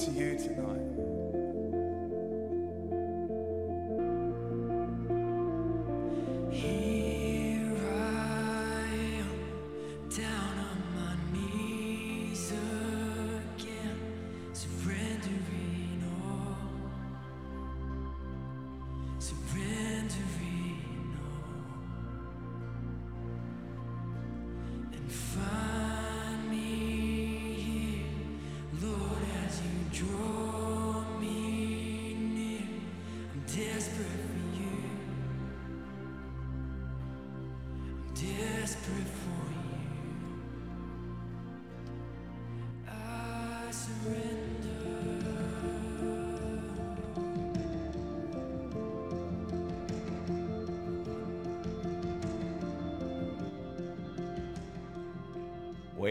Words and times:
to 0.00 0.10
you 0.12 0.34
tonight. 0.38 0.99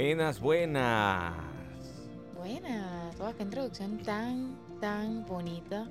Buenas, 0.10 0.40
buenas. 0.40 1.34
Buena, 2.36 3.12
toda 3.16 3.32
qué 3.34 3.44
introducción 3.44 4.00
tan, 4.00 4.58
tan 4.82 5.24
bonita 5.28 5.88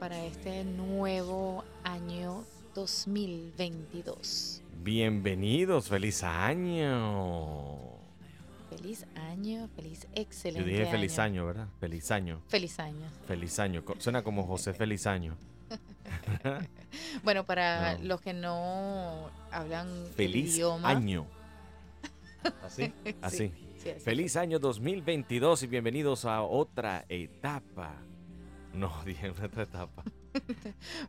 para 0.00 0.24
este 0.24 0.64
nuevo 0.64 1.64
año 1.84 2.46
2022. 2.74 4.62
Bienvenidos, 4.82 5.86
feliz 5.90 6.22
año. 6.24 7.76
Feliz 8.70 9.04
año, 9.14 9.68
feliz 9.76 10.04
Yo 10.04 10.08
excelente 10.22 10.70
dije 10.70 10.86
feliz 10.86 11.18
año, 11.18 11.44
¿verdad? 11.44 11.68
Feliz 11.78 12.10
año. 12.10 12.40
Feliz 12.48 12.80
año. 12.80 13.06
Feliz 13.26 13.58
año. 13.58 13.84
Suena 13.98 14.22
como 14.22 14.44
José 14.44 14.72
Feliz 14.72 15.06
año. 15.06 15.36
Bueno, 17.22 17.44
para 17.44 17.98
No. 17.98 18.04
los 18.04 18.20
que 18.22 18.32
no 18.32 19.28
hablan 19.52 19.88
el 19.88 20.06
Feliz 20.14 20.54
idioma. 20.54 20.88
año. 20.88 21.26
¿Así? 22.62 22.92
Así. 23.22 23.52
sí, 23.78 23.90
así. 23.90 24.00
Feliz 24.00 24.36
año 24.36 24.58
2022 24.58 25.62
y 25.62 25.66
bienvenidos 25.66 26.24
a 26.24 26.42
otra 26.42 27.04
etapa. 27.08 27.94
No, 28.74 28.92
dije 29.04 29.30
otra 29.30 29.62
etapa. 29.62 30.02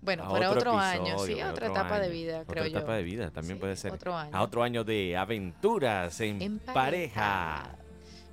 Bueno, 0.01 0.23
a 0.23 0.29
para 0.31 0.49
otro, 0.49 0.77
año, 0.79 1.03
episodio, 1.07 1.25
sí, 1.35 1.41
otra 1.41 1.51
otro 1.51 1.65
etapa 1.67 1.99
de 1.99 2.09
vida, 2.09 2.39
Otra 2.41 2.53
creo 2.53 2.65
yo. 2.67 2.77
etapa 2.79 2.95
de 2.95 3.03
vida 3.03 3.29
también 3.29 3.57
Sí, 3.57 3.61
puede 3.61 3.75
ser. 3.75 3.91
Otro 3.91 4.15
año. 4.17 4.31
A 4.35 4.41
otro 4.41 4.63
año 4.63 4.83
de 4.83 5.17
aventuras 5.17 6.19
en, 6.21 6.41
En 6.41 6.59
pareja. 6.59 6.73
pareja. 6.73 7.75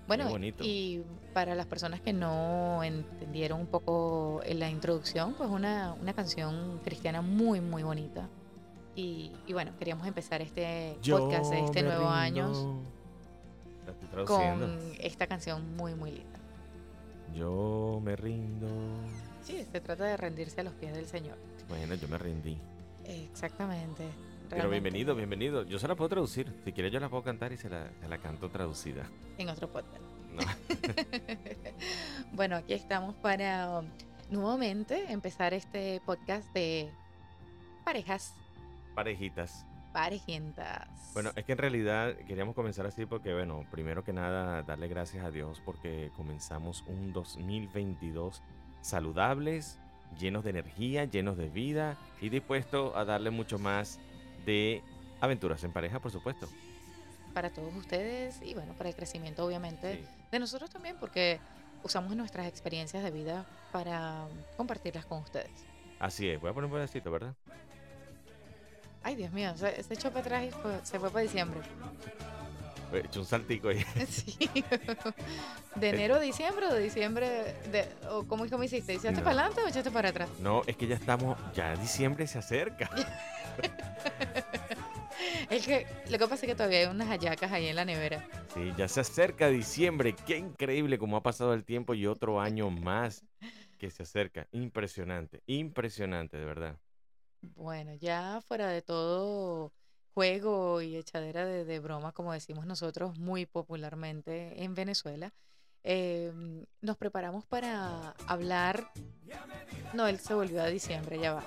Bueno, 0.07 0.29
bonito. 0.31 0.63
y 0.65 1.03
para 1.35 1.55
las 1.55 1.67
personas 1.67 2.01
que 2.01 2.13
no 2.15 2.83
entendieron 2.83 3.61
un 3.61 3.67
poco 3.67 4.41
en 4.45 4.61
la 4.61 4.71
introducción, 4.71 5.35
pues 5.35 5.51
una, 5.51 5.93
una 6.01 6.15
canción 6.15 6.81
cristiana 6.85 7.21
muy, 7.21 7.61
muy 7.61 7.83
bonita. 7.83 8.29
Y, 8.97 9.31
y 9.47 9.53
bueno, 9.53 9.73
queríamos 9.79 10.07
empezar 10.07 10.43
este 10.43 10.99
podcast 11.09 11.53
de 11.53 11.61
este 11.61 11.83
nuevo 11.83 12.09
año 12.09 12.83
rindo. 14.17 14.25
Con 14.25 14.79
esta 14.99 15.27
canción 15.27 15.77
muy, 15.77 15.95
muy 15.95 16.11
linda. 16.13 16.39
Yo 17.35 18.01
me 18.03 18.17
rindo. 18.17 18.69
Sí, 19.43 19.65
se 19.71 19.81
trata 19.81 20.05
de 20.05 20.17
rendirse 20.17 20.61
a 20.63 20.65
los 20.65 20.73
pies 20.75 20.95
del 20.95 21.07
Señor. 21.07 21.37
Bueno, 21.69 21.95
yo 21.95 22.09
me 22.09 22.19
rendí. 22.19 22.57
Exactamente. 23.05 24.05
Pero 24.49 24.71
bienvenido, 24.71 25.15
bienvenido. 25.15 25.65
Yo 25.65 25.79
se 25.79 25.89
la 25.89 25.95
puedo 25.95 26.09
traducir. 26.09 26.53
Si 26.65 26.73
quieres 26.73 26.93
yo 26.93 27.01
la 27.01 27.09
puedo 27.09 27.23
cantar 27.23 27.53
y 27.53 27.57
se 27.57 27.69
la, 27.69 27.91
se 28.01 28.09
la 28.09 28.19
canto 28.19 28.49
traducida. 28.49 29.11
En 29.39 29.49
otro 29.49 29.71
podcast. 29.71 30.03
No. 30.33 30.43
bueno, 32.33 32.57
aquí 32.57 32.73
estamos 32.73 33.15
para 33.17 33.81
um, 33.81 33.87
nuevamente 34.31 35.13
empezar 35.13 35.53
este 35.53 36.01
podcast 36.07 36.53
de 36.55 36.91
parejas, 37.85 38.35
Parejitas. 38.97 39.65
parejientas. 39.93 40.89
Bueno, 41.15 41.31
es 41.37 41.45
que 41.45 41.53
en 41.53 41.59
realidad 41.59 42.15
queríamos 42.27 42.55
comenzar 42.55 42.85
así 42.87 43.07
porque, 43.07 43.33
bueno, 43.33 43.65
primero 43.71 44.05
que 44.05 44.13
nada, 44.13 44.63
darle 44.63 44.89
gracias 44.89 45.25
a 45.25 45.31
Dios 45.31 45.63
porque 45.65 46.11
comenzamos 46.17 46.83
un 46.87 47.13
2022 47.15 48.43
saludables, 48.83 49.79
llenos 50.19 50.45
de 50.45 50.51
energía, 50.51 51.05
llenos 51.05 51.37
de 51.39 51.49
vida 51.49 51.97
y 52.21 52.29
dispuestos 52.29 52.95
a 52.95 53.05
darle 53.05 53.31
mucho 53.31 53.59
más 53.59 53.99
de 54.45 54.83
aventuras 55.21 55.65
en 55.65 55.73
pareja, 55.73 55.99
por 56.01 56.11
supuesto. 56.13 56.49
para 57.33 57.51
todos 57.51 57.75
ustedes 57.77 58.41
y 58.43 58.55
bueno, 58.55 58.73
para 58.79 58.89
el 58.89 58.95
crecimiento 58.97 59.45
obviamente 59.45 59.97
Sí. 59.97 60.05
de 60.33 60.39
nosotros 60.39 60.71
también 60.71 60.97
porque 60.99 61.39
usamos 61.83 62.17
nuestras 62.17 62.47
experiencias 62.47 63.05
de 63.05 63.11
vida 63.11 63.45
para 63.73 64.27
compartirlas 64.57 65.05
con 65.05 65.21
ustedes. 65.23 65.51
Así 65.99 66.29
es, 66.31 66.41
voy 66.41 66.49
a 66.51 66.55
poner 66.55 66.69
un 66.71 66.75
pedacito, 66.77 67.11
¿verdad? 67.11 67.35
Ay, 69.07 69.15
Dios 69.15 69.31
mío, 69.31 69.57
se, 69.57 69.81
se 69.85 69.95
echó 69.95 70.09
para 70.11 70.21
atrás 70.23 70.45
y 70.47 70.51
fue- 70.51 70.81
se 70.83 70.99
fue 70.99 71.11
para 71.11 71.23
diciembre. 71.23 71.61
He 72.93 72.99
hecho 73.07 73.21
un 73.21 73.27
saltico 73.27 73.69
ahí. 73.69 73.85
Sí. 74.09 74.37
¿De 75.77 75.91
enero 75.91 76.17
a 76.17 76.19
diciembre 76.21 76.67
o 76.67 76.75
de 76.75 76.81
diciembre? 76.83 77.29
De, 77.71 77.87
o 78.11 78.25
¿cómo, 78.27 78.49
¿Cómo 78.49 78.65
hiciste? 78.65 78.95
¿Echaste 78.95 79.13
No. 79.13 79.23
para 79.23 79.31
adelante 79.43 79.61
o 79.63 79.69
echaste 79.69 79.93
para 79.93 80.09
atrás? 80.09 80.29
No, 80.41 80.63
es 80.67 80.77
que 80.77 80.89
ya 80.89 80.97
estamos, 80.97 81.39
ya 81.55 81.77
diciembre 81.77 82.27
se 82.27 82.39
acerca. 82.39 82.91
Es 85.51 85.65
que 85.65 85.87
lo 86.11 86.19
que 86.19 86.27
pasa 86.27 86.35
es 86.35 86.41
que 86.51 86.55
todavía 86.57 86.81
hay 86.81 86.87
unas 86.87 87.09
hallacas 87.09 87.51
ahí 87.53 87.69
en 87.69 87.77
la 87.77 87.85
nevera. 87.85 88.27
Sí, 88.53 88.73
ya 88.77 88.89
se 88.89 89.01
acerca 89.01 89.49
diciembre. 89.49 90.15
Qué 90.27 90.37
increíble 90.37 90.99
cómo 90.99 91.17
ha 91.17 91.23
pasado 91.23 91.55
el 91.55 91.65
tiempo 91.65 91.95
y 91.95 92.07
otro 92.07 92.41
año 92.41 92.69
más 92.71 93.25
que 93.79 93.91
se 93.91 94.03
acerca. 94.03 94.47
Impresionante, 94.51 95.43
impresionante, 95.47 96.37
de 96.37 96.45
verdad. 96.45 96.77
Bueno, 97.55 97.95
ya 97.95 98.41
fuera 98.47 98.69
de 98.69 98.83
todo 98.83 99.73
juego 100.15 100.81
y 100.83 100.97
echadera 100.97 101.45
de, 101.45 101.65
de 101.65 101.79
broma, 101.81 102.13
como 102.13 102.33
decimos 102.33 102.67
nosotros 102.67 103.19
muy 103.19 103.47
popularmente 103.47 104.63
en 104.63 104.75
Venezuela, 104.75 105.33
eh, 105.85 106.33
nos 106.81 106.97
preparamos 106.97 107.45
para 107.47 108.11
hablar. 108.27 108.91
No, 109.93 110.07
él 110.09 110.19
se 110.19 110.35
volvió 110.35 110.63
a 110.63 110.67
diciembre, 110.67 111.19
ya 111.19 111.35
va. 111.35 111.45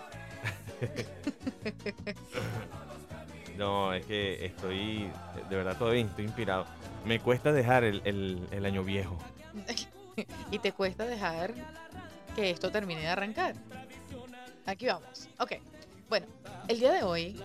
No, 3.57 3.93
es 3.93 4.05
que 4.05 4.45
estoy, 4.45 5.09
de 5.49 5.55
verdad 5.57 5.77
todavía 5.77 6.05
estoy 6.05 6.23
inspirado. 6.23 6.66
Me 7.05 7.19
cuesta 7.19 7.51
dejar 7.51 7.83
el, 7.83 8.01
el- 8.05 8.47
el 8.51 8.66
año 8.66 8.85
viejo. 8.85 9.17
y 10.51 10.59
te 10.59 10.71
cuesta 10.71 11.05
dejar 11.05 11.53
que 12.37 12.51
esto 12.51 12.71
termine 12.71 13.01
de 13.01 13.07
arrancar. 13.09 13.55
Aquí 14.66 14.85
vamos. 14.85 15.27
Ok. 15.39 15.53
Bueno, 16.09 16.25
el 16.68 16.80
día 16.80 16.92
de 16.92 17.03
hoy, 17.03 17.40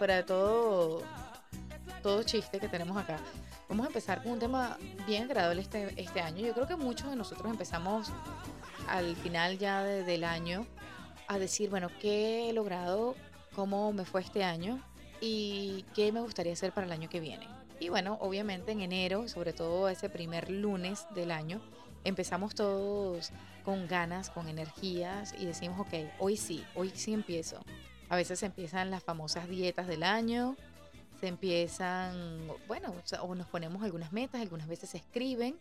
de 0.00 0.22
todo, 0.22 1.02
todo 2.02 2.22
chiste 2.22 2.58
que 2.58 2.68
tenemos 2.68 2.96
acá, 2.96 3.18
vamos 3.68 3.84
a 3.84 3.88
empezar 3.88 4.22
con 4.22 4.32
un 4.32 4.38
tema 4.38 4.78
bien 5.06 5.24
agradable 5.24 5.60
este, 5.60 5.92
este 6.00 6.20
año. 6.20 6.46
Yo 6.46 6.54
creo 6.54 6.66
que 6.66 6.76
muchos 6.76 7.10
de 7.10 7.16
nosotros 7.16 7.50
empezamos 7.50 8.10
al 8.88 9.14
final 9.16 9.58
ya 9.58 9.82
de- 9.82 10.04
del 10.04 10.24
año 10.24 10.66
a 11.26 11.38
decir, 11.38 11.68
bueno, 11.68 11.88
¿qué 12.00 12.48
he 12.48 12.52
logrado? 12.52 13.14
¿Cómo 13.54 13.92
me 13.92 14.04
fue 14.04 14.22
este 14.22 14.42
año? 14.44 14.82
¿Y 15.20 15.84
qué 15.94 16.12
me 16.12 16.20
gustaría 16.20 16.52
hacer 16.52 16.72
para 16.72 16.86
el 16.86 16.92
año 16.92 17.08
que 17.10 17.20
viene? 17.20 17.46
Y 17.80 17.90
bueno, 17.90 18.16
obviamente 18.20 18.72
en 18.72 18.80
enero, 18.80 19.28
sobre 19.28 19.52
todo 19.52 19.88
ese 19.88 20.08
primer 20.08 20.50
lunes 20.50 21.06
del 21.14 21.30
año, 21.30 21.60
empezamos 22.04 22.54
todos 22.54 23.30
con 23.64 23.86
ganas, 23.86 24.30
con 24.30 24.48
energías 24.48 25.34
y 25.38 25.44
decimos, 25.44 25.78
ok, 25.80 25.92
hoy 26.18 26.36
sí, 26.38 26.64
hoy 26.74 26.90
sí 26.94 27.12
empiezo. 27.12 27.60
A 28.08 28.16
veces 28.16 28.38
se 28.38 28.46
empiezan 28.46 28.90
las 28.90 29.02
famosas 29.02 29.48
dietas 29.48 29.86
del 29.86 30.02
año, 30.02 30.56
se 31.20 31.26
empiezan, 31.26 32.16
bueno, 32.66 32.94
o, 33.20 33.34
nos 33.34 33.46
ponemos 33.48 33.82
algunas 33.82 34.12
metas, 34.12 34.40
algunas 34.40 34.68
veces 34.68 34.90
se 34.90 34.98
escriben, 34.98 35.56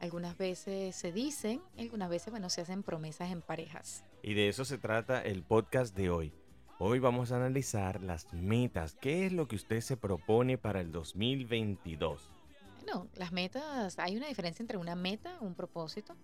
algunas 0.00 0.36
veces 0.38 0.94
se 0.94 1.12
dicen, 1.12 1.60
algunas 1.76 2.08
veces, 2.08 2.30
bueno, 2.30 2.50
se 2.50 2.60
hacen 2.60 2.82
promesas 2.82 3.30
en 3.32 3.42
parejas. 3.42 4.04
Y 4.22 4.34
de 4.34 4.48
eso 4.48 4.64
se 4.64 4.78
trata 4.78 5.22
el 5.22 5.42
podcast 5.42 5.96
de 5.96 6.10
hoy. 6.10 6.32
Hoy 6.78 7.00
vamos 7.00 7.32
a 7.32 7.36
analizar 7.36 8.00
las 8.02 8.32
metas. 8.32 8.94
¿Qué 9.00 9.26
es 9.26 9.32
lo 9.32 9.48
que 9.48 9.56
usted 9.56 9.80
se 9.80 9.96
propone 9.96 10.56
para 10.56 10.80
el 10.80 10.92
2022? 10.92 12.30
Bueno, 12.84 13.08
las 13.16 13.32
metas, 13.32 13.98
hay 13.98 14.16
una 14.16 14.28
diferencia 14.28 14.62
entre 14.62 14.78
una 14.78 14.94
meta, 14.94 15.36
un 15.40 15.54
propósito, 15.54 16.14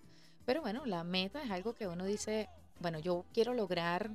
pero 0.45 0.61
bueno, 0.61 0.87
la 0.87 1.03
meta 1.03 1.43
es 1.43 1.51
algo 1.51 1.75
que 1.75 1.89
uno 1.89 2.05
dice, 2.05 2.49
bueno, 2.81 3.01
yo 3.01 3.25
quiero 3.33 3.55
lograr 3.55 4.11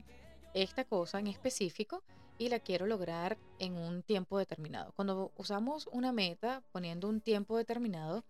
esta 0.53 0.85
cosa 0.85 1.19
en 1.19 1.27
específico 1.27 2.03
y 2.37 2.49
la 2.49 2.59
quiero 2.59 2.85
lograr 2.87 3.37
en 3.59 3.77
un 3.77 4.01
tiempo 4.01 4.37
determinado. 4.37 4.93
Cuando 4.93 5.31
usamos 5.35 5.87
una 5.91 6.11
meta 6.11 6.63
poniendo 6.71 7.09
un 7.09 7.21
tiempo 7.21 7.57
determinado, 7.57 8.23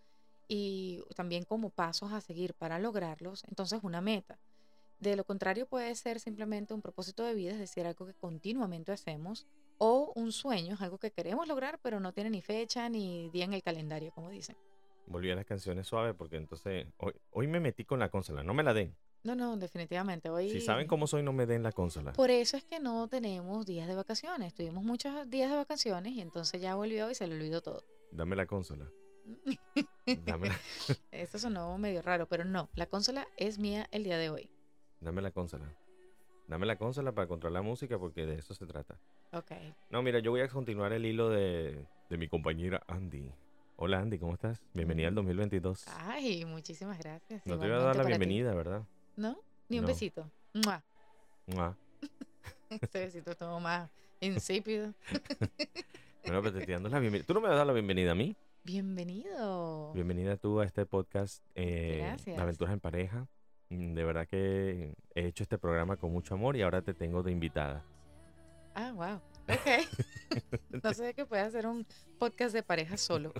y 0.49 1.03
también 1.15 1.45
como 1.45 1.69
pasos 1.69 2.11
a 2.11 2.19
seguir 2.19 2.55
para 2.55 2.79
lograrlos, 2.79 3.43
entonces 3.47 3.79
una 3.83 4.01
meta. 4.01 4.39
De 4.99 5.15
lo 5.15 5.23
contrario 5.23 5.67
puede 5.67 5.93
ser 5.95 6.19
simplemente 6.19 6.73
un 6.73 6.81
propósito 6.81 7.23
de 7.23 7.35
vida, 7.35 7.51
es 7.51 7.59
decir, 7.59 7.85
algo 7.85 8.07
que 8.07 8.15
continuamente 8.15 8.91
hacemos, 8.91 9.45
o 9.77 10.11
un 10.15 10.31
sueño, 10.33 10.75
algo 10.79 10.97
que 10.97 11.11
queremos 11.11 11.47
lograr, 11.47 11.79
pero 11.81 11.99
no 11.99 12.11
tiene 12.13 12.31
ni 12.31 12.41
fecha 12.41 12.89
ni 12.89 13.29
día 13.29 13.45
en 13.45 13.53
el 13.53 13.63
calendario, 13.63 14.11
como 14.11 14.29
dicen. 14.29 14.57
Volví 15.05 15.29
a 15.31 15.35
las 15.35 15.45
canciones 15.45 15.87
suaves 15.87 16.15
porque 16.15 16.37
entonces 16.37 16.87
hoy, 16.97 17.13
hoy 17.31 17.47
me 17.47 17.59
metí 17.59 17.85
con 17.85 17.99
la 17.99 18.09
consola. 18.09 18.43
No 18.43 18.53
me 18.53 18.63
la 18.63 18.73
den. 18.73 18.95
No, 19.23 19.35
no, 19.35 19.57
definitivamente. 19.57 20.29
Hoy, 20.29 20.49
Si 20.49 20.61
saben 20.61 20.87
cómo 20.87 21.05
soy, 21.07 21.23
no 21.23 21.33
me 21.33 21.45
den 21.45 21.61
la 21.63 21.71
consola. 21.71 22.13
Por 22.13 22.29
eso 22.31 22.55
es 22.57 22.63
que 22.63 22.79
no 22.79 23.07
tenemos 23.07 23.65
días 23.65 23.87
de 23.87 23.95
vacaciones. 23.95 24.53
Tuvimos 24.53 24.83
muchos 24.83 25.29
días 25.29 25.49
de 25.51 25.57
vacaciones 25.57 26.13
y 26.13 26.21
entonces 26.21 26.61
ya 26.61 26.75
volvió 26.75 27.09
y 27.11 27.15
se 27.15 27.27
le 27.27 27.35
olvidó 27.35 27.61
todo. 27.61 27.83
Dame 28.11 28.35
la 28.35 28.45
consola. 28.45 28.89
Dame 30.25 30.49
la, 30.49 30.59
Eso 31.11 31.37
sonó 31.37 31.77
medio 31.77 32.01
raro, 32.01 32.27
pero 32.27 32.45
no. 32.45 32.69
La 32.75 32.85
consola 32.87 33.27
es 33.37 33.59
mía 33.59 33.87
el 33.91 34.03
día 34.03 34.17
de 34.17 34.29
hoy. 34.29 34.49
dame 35.01 35.21
la 35.21 35.31
consola. 35.31 35.65
Dame 36.47 36.65
la 36.65 36.77
consola 36.77 37.11
para 37.11 37.27
controlar 37.27 37.61
la 37.61 37.67
música 37.69 37.99
porque 37.99 38.25
de 38.25 38.35
eso 38.39 38.55
se 38.55 38.65
trata. 38.65 38.97
Ok. 39.33 39.51
No, 39.91 40.01
mira, 40.01 40.17
yo 40.19 40.31
voy 40.31 40.41
a 40.41 40.47
continuar 40.47 40.93
el 40.93 41.05
hilo 41.05 41.29
de, 41.29 41.85
de 42.09 42.17
mi 42.17 42.27
compañera 42.27 42.81
Andy. 42.87 43.31
Hola 43.75 43.99
Andy, 43.99 44.17
¿cómo 44.17 44.33
estás? 44.33 44.59
Bienvenida 44.73 45.09
al 45.09 45.15
2022. 45.15 45.85
Ay, 45.99 46.43
muchísimas 46.45 46.97
gracias. 46.97 47.45
No 47.45 47.59
te 47.59 47.67
iba 47.67 47.77
a 47.77 47.83
dar 47.83 47.95
la 47.97 48.01
ti. 48.03 48.07
bienvenida, 48.07 48.53
¿verdad? 48.55 48.81
¿No? 49.19 49.37
Ni 49.67 49.79
un 49.79 49.81
No. 49.83 49.89
besito. 49.89 50.31
¡Mua! 50.53 50.81
Mua. 51.47 51.77
Ese 52.69 52.99
besito 52.99 53.35
todo 53.35 53.59
más 53.59 53.89
insípido. 54.21 54.93
Bueno, 56.23 56.41
pues 56.41 56.53
te 56.53 56.59
estoy 56.59 56.73
dando 56.73 56.89
la 56.89 56.99
bienvenida. 56.99 57.25
¿Tú 57.25 57.33
no 57.33 57.41
me 57.41 57.47
vas 57.47 57.55
a 57.55 57.59
dar 57.59 57.67
la 57.67 57.73
bienvenida 57.73 58.11
a 58.11 58.15
mí? 58.15 58.35
Bienvenido. 58.63 59.91
Bienvenida 59.93 60.35
tú 60.37 60.59
a 60.59 60.65
este 60.65 60.85
podcast 60.85 61.43
eh, 61.55 62.01
Gracias. 62.03 62.37
Aventuras 62.37 62.73
en 62.73 62.79
Pareja. 62.79 63.27
Mm, 63.69 63.93
De 63.93 64.03
verdad 64.03 64.27
que 64.27 64.93
he 65.15 65.25
hecho 65.25 65.43
este 65.43 65.57
programa 65.57 65.95
con 65.97 66.11
mucho 66.11 66.35
amor 66.35 66.55
y 66.55 66.61
ahora 66.61 66.81
te 66.83 66.93
tengo 66.93 67.23
de 67.23 67.31
invitada. 67.31 67.83
Ah, 68.75 68.91
wow. 68.93 69.15
Ok. 69.47 69.87
no 70.83 70.93
sé 70.93 71.13
que 71.15 71.25
puede 71.25 71.41
hacer 71.41 71.65
un 71.65 71.85
podcast 72.19 72.53
de 72.53 72.63
pareja 72.63 72.95
solo. 72.97 73.33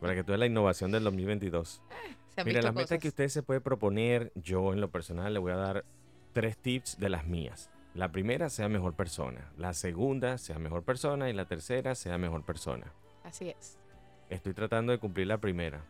Para 0.00 0.14
que 0.14 0.22
tú 0.22 0.28
veas 0.28 0.38
la 0.40 0.46
innovación 0.46 0.92
del 0.92 1.04
2022. 1.04 1.82
Se 2.34 2.40
han 2.40 2.46
Mira, 2.46 2.58
visto 2.58 2.66
las 2.66 2.74
metas 2.74 2.88
que 2.90 2.96
cosas. 2.98 3.08
usted 3.08 3.28
se 3.28 3.42
puede 3.42 3.60
proponer, 3.60 4.32
yo 4.34 4.72
en 4.72 4.80
lo 4.80 4.90
personal 4.90 5.32
le 5.32 5.38
voy 5.40 5.52
a 5.52 5.56
dar 5.56 5.84
tres 6.32 6.58
tips 6.58 6.98
de 6.98 7.08
las 7.08 7.26
mías. 7.26 7.70
La 7.94 8.10
primera, 8.10 8.50
sea 8.50 8.68
mejor 8.68 8.94
persona. 8.94 9.52
La 9.56 9.72
segunda, 9.72 10.36
sea 10.38 10.58
mejor 10.58 10.82
persona. 10.82 11.30
Y 11.30 11.32
la 11.32 11.44
tercera, 11.46 11.94
sea 11.94 12.18
mejor 12.18 12.44
persona. 12.44 12.92
Así 13.22 13.50
es. 13.50 13.78
Estoy 14.30 14.52
tratando 14.52 14.90
de 14.90 14.98
cumplir 14.98 15.28
la 15.28 15.38
primera. 15.38 15.84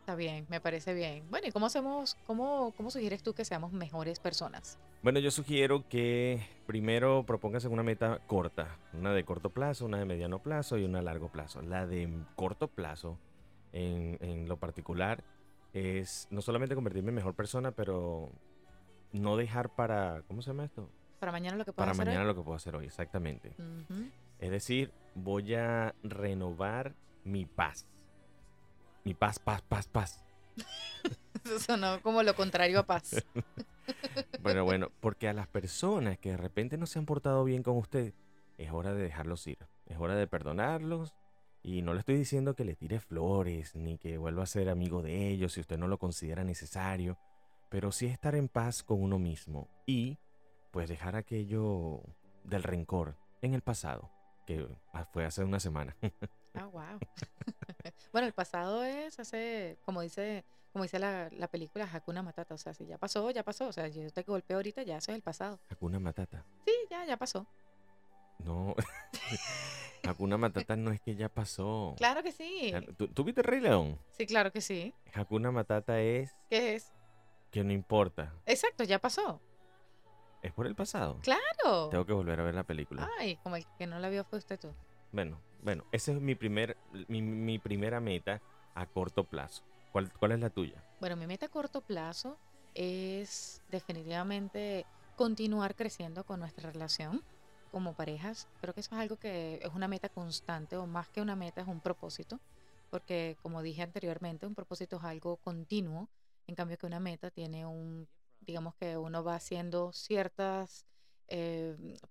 Está 0.00 0.14
bien, 0.16 0.46
me 0.48 0.60
parece 0.60 0.94
bien. 0.94 1.24
Bueno, 1.30 1.46
¿y 1.46 1.52
cómo 1.52 1.66
hacemos, 1.66 2.16
cómo, 2.26 2.72
cómo 2.76 2.90
sugieres 2.90 3.22
tú 3.22 3.34
que 3.34 3.44
seamos 3.44 3.72
mejores 3.72 4.18
personas? 4.18 4.78
Bueno, 5.02 5.20
yo 5.20 5.30
sugiero 5.30 5.86
que 5.88 6.40
primero 6.66 7.24
propóngase 7.24 7.68
una 7.68 7.82
meta 7.82 8.18
corta. 8.26 8.78
Una 8.94 9.12
de 9.12 9.24
corto 9.24 9.50
plazo, 9.50 9.84
una 9.84 9.98
de 9.98 10.06
mediano 10.06 10.40
plazo 10.42 10.78
y 10.78 10.84
una 10.84 11.00
a 11.00 11.02
largo 11.02 11.28
plazo. 11.30 11.60
La 11.62 11.86
de 11.86 12.08
corto 12.34 12.66
plazo, 12.66 13.18
en, 13.72 14.16
en 14.22 14.48
lo 14.48 14.56
particular, 14.56 15.22
es 15.72 16.28
no 16.30 16.42
solamente 16.42 16.74
convertirme 16.74 17.10
en 17.10 17.16
mejor 17.16 17.34
persona, 17.34 17.72
pero 17.72 18.30
no 19.12 19.36
dejar 19.36 19.74
para... 19.74 20.22
¿Cómo 20.28 20.42
se 20.42 20.50
llama 20.50 20.64
esto? 20.64 20.88
Para 21.18 21.32
mañana 21.32 21.56
lo 21.56 21.64
que 21.64 21.72
Para 21.72 21.92
podemos 21.92 22.00
hacer 22.00 22.06
mañana 22.06 22.24
lo 22.26 22.34
que 22.34 22.42
puedo 22.42 22.56
hacer 22.56 22.76
hoy, 22.76 22.86
exactamente. 22.86 23.54
Es 24.38 24.50
decir, 24.50 24.92
voy 25.14 25.54
a 25.54 25.94
renovar 26.02 26.94
mi 27.24 27.46
paz. 27.46 27.86
Mi 29.04 29.14
paz, 29.14 29.38
paz, 29.38 29.62
paz, 29.62 29.86
paz. 29.86 30.24
Eso 31.44 31.58
sonó 31.58 32.00
como 32.02 32.22
lo 32.22 32.34
contrario 32.34 32.80
a 32.80 32.86
paz. 32.86 33.24
Bueno, 34.40 34.64
bueno, 34.64 34.92
porque 35.00 35.28
a 35.28 35.32
las 35.32 35.48
personas 35.48 36.16
que 36.16 36.30
de 36.30 36.36
repente 36.36 36.76
no 36.76 36.86
se 36.86 37.00
han 37.00 37.04
portado 37.04 37.42
bien 37.42 37.64
con 37.64 37.76
usted, 37.76 38.14
es 38.56 38.70
hora 38.70 38.94
de 38.94 39.02
dejarlos 39.02 39.46
ir. 39.48 39.58
Es 39.86 39.98
hora 39.98 40.14
de 40.14 40.26
perdonarlos. 40.28 41.14
Y 41.62 41.82
no 41.82 41.94
le 41.94 42.00
estoy 42.00 42.16
diciendo 42.16 42.54
que 42.54 42.64
le 42.64 42.74
tire 42.74 42.98
flores, 42.98 43.76
ni 43.76 43.98
que 43.98 44.18
vuelva 44.18 44.42
a 44.42 44.46
ser 44.46 44.68
amigo 44.68 45.02
de 45.02 45.28
ellos 45.28 45.52
si 45.52 45.60
usted 45.60 45.78
no 45.78 45.86
lo 45.86 45.98
considera 45.98 46.42
necesario. 46.44 47.18
Pero 47.68 47.92
sí 47.92 48.06
estar 48.06 48.34
en 48.34 48.48
paz 48.48 48.82
con 48.82 49.00
uno 49.00 49.18
mismo. 49.18 49.68
Y 49.86 50.18
pues 50.72 50.88
dejar 50.88 51.16
aquello 51.16 52.02
del 52.44 52.62
rencor 52.62 53.16
en 53.42 53.54
el 53.54 53.62
pasado, 53.62 54.10
que 54.46 54.66
fue 55.12 55.24
hace 55.24 55.44
una 55.44 55.60
semana. 55.60 55.96
Ah, 56.54 56.66
wow. 56.66 56.98
bueno, 58.12 58.26
el 58.26 58.34
pasado 58.34 58.84
es 58.84 59.18
hace, 59.18 59.78
como 59.86 60.02
dice, 60.02 60.44
como 60.70 60.82
dice 60.82 60.98
la, 60.98 61.30
la 61.30 61.48
película 61.48 61.88
Hakuna 61.90 62.22
Matata. 62.22 62.52
O 62.54 62.58
sea, 62.58 62.74
si 62.74 62.84
ya 62.84 62.98
pasó, 62.98 63.30
ya 63.30 63.42
pasó. 63.42 63.68
O 63.68 63.72
sea, 63.72 63.88
yo 63.88 64.06
te 64.10 64.22
golpeo 64.22 64.58
ahorita, 64.58 64.82
ya 64.82 64.98
eso 64.98 65.12
es 65.12 65.16
el 65.16 65.22
pasado. 65.22 65.58
Hakuna 65.70 65.98
Matata. 65.98 66.44
Sí, 66.66 66.72
ya, 66.90 67.06
ya 67.06 67.16
pasó. 67.16 67.46
No. 68.38 68.74
Hakuna 70.04 70.36
Matata 70.36 70.76
no 70.76 70.90
es 70.90 71.00
que 71.00 71.14
ya 71.14 71.28
pasó. 71.28 71.94
Claro 71.96 72.22
que 72.22 72.32
sí. 72.32 72.72
¿Tú, 72.96 73.08
tú 73.08 73.24
viste 73.24 73.42
Rey 73.42 73.60
León? 73.60 73.98
Sí, 74.10 74.26
claro 74.26 74.50
que 74.52 74.60
sí. 74.60 74.92
Hakuna 75.14 75.50
Matata 75.52 76.00
es 76.00 76.34
¿Qué 76.50 76.74
es? 76.74 76.92
que 77.50 77.62
no 77.62 77.72
importa. 77.72 78.32
Exacto, 78.46 78.84
ya 78.84 78.98
pasó. 78.98 79.40
Es 80.42 80.52
por 80.52 80.66
el 80.66 80.74
pasado. 80.74 81.18
Claro. 81.22 81.88
Tengo 81.90 82.04
que 82.04 82.12
volver 82.12 82.40
a 82.40 82.42
ver 82.42 82.54
la 82.54 82.64
película. 82.64 83.08
Ay, 83.18 83.36
como 83.44 83.56
el 83.56 83.64
que 83.78 83.86
no 83.86 83.98
la 84.00 84.08
vio 84.08 84.24
fue 84.24 84.38
usted 84.38 84.58
tú. 84.58 84.74
Bueno, 85.12 85.38
bueno, 85.62 85.84
esa 85.92 86.10
es 86.12 86.20
mi 86.20 86.34
primer, 86.34 86.76
mi, 87.06 87.22
mi 87.22 87.58
primera 87.60 88.00
meta 88.00 88.40
a 88.74 88.86
corto 88.86 89.24
plazo. 89.24 89.62
¿Cuál, 89.92 90.10
cuál 90.14 90.32
es 90.32 90.40
la 90.40 90.50
tuya? 90.50 90.82
Bueno, 91.00 91.16
mi 91.16 91.26
meta 91.26 91.46
a 91.46 91.48
corto 91.48 91.80
plazo 91.82 92.38
es 92.74 93.60
definitivamente 93.70 94.86
continuar 95.16 95.76
creciendo 95.76 96.24
con 96.24 96.40
nuestra 96.40 96.70
relación 96.72 97.22
como 97.72 97.94
parejas. 97.94 98.46
Creo 98.60 98.74
que 98.74 98.80
eso 98.80 98.94
es 98.94 99.00
algo 99.00 99.16
que 99.16 99.58
es 99.62 99.74
una 99.74 99.88
meta 99.88 100.08
constante 100.08 100.76
o 100.76 100.86
más 100.86 101.08
que 101.08 101.20
una 101.20 101.34
meta 101.34 101.62
es 101.62 101.66
un 101.66 101.80
propósito, 101.80 102.38
porque 102.90 103.36
como 103.42 103.62
dije 103.62 103.82
anteriormente, 103.82 104.46
un 104.46 104.54
propósito 104.54 104.98
es 104.98 105.04
algo 105.04 105.38
continuo, 105.38 106.08
en 106.46 106.54
cambio 106.54 106.78
que 106.78 106.86
una 106.86 107.00
meta 107.00 107.30
tiene 107.30 107.66
un, 107.66 108.06
digamos 108.40 108.74
que 108.76 108.96
uno 108.96 109.24
va 109.24 109.34
haciendo 109.34 109.92
ciertos 109.92 110.86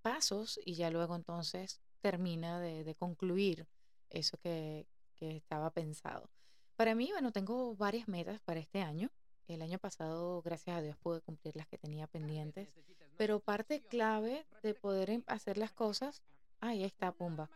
pasos 0.02 0.58
y 0.64 0.74
ya 0.74 0.90
luego 0.90 1.14
entonces 1.14 1.80
termina 2.00 2.58
de, 2.58 2.82
de 2.82 2.94
concluir 2.96 3.68
eso 4.10 4.36
que, 4.38 4.84
que 5.14 5.36
estaba 5.36 5.70
pensado. 5.70 6.28
Para 6.74 6.96
mí, 6.96 7.10
bueno, 7.12 7.30
tengo 7.30 7.76
varias 7.76 8.08
metas 8.08 8.40
para 8.40 8.58
este 8.58 8.82
año. 8.82 9.10
El 9.46 9.62
año 9.62 9.78
pasado, 9.78 10.42
gracias 10.42 10.76
a 10.76 10.82
Dios, 10.82 10.96
pude 10.96 11.20
cumplir 11.20 11.54
las 11.54 11.68
que 11.68 11.78
tenía 11.78 12.08
pendientes. 12.08 12.74
Pero 13.16 13.40
parte 13.40 13.80
clave 13.88 14.44
de 14.62 14.74
poder 14.74 15.10
em- 15.10 15.22
hacer 15.26 15.58
las 15.58 15.72
cosas, 15.72 16.22
ahí 16.60 16.82
está, 16.84 17.12
Pumba. 17.12 17.48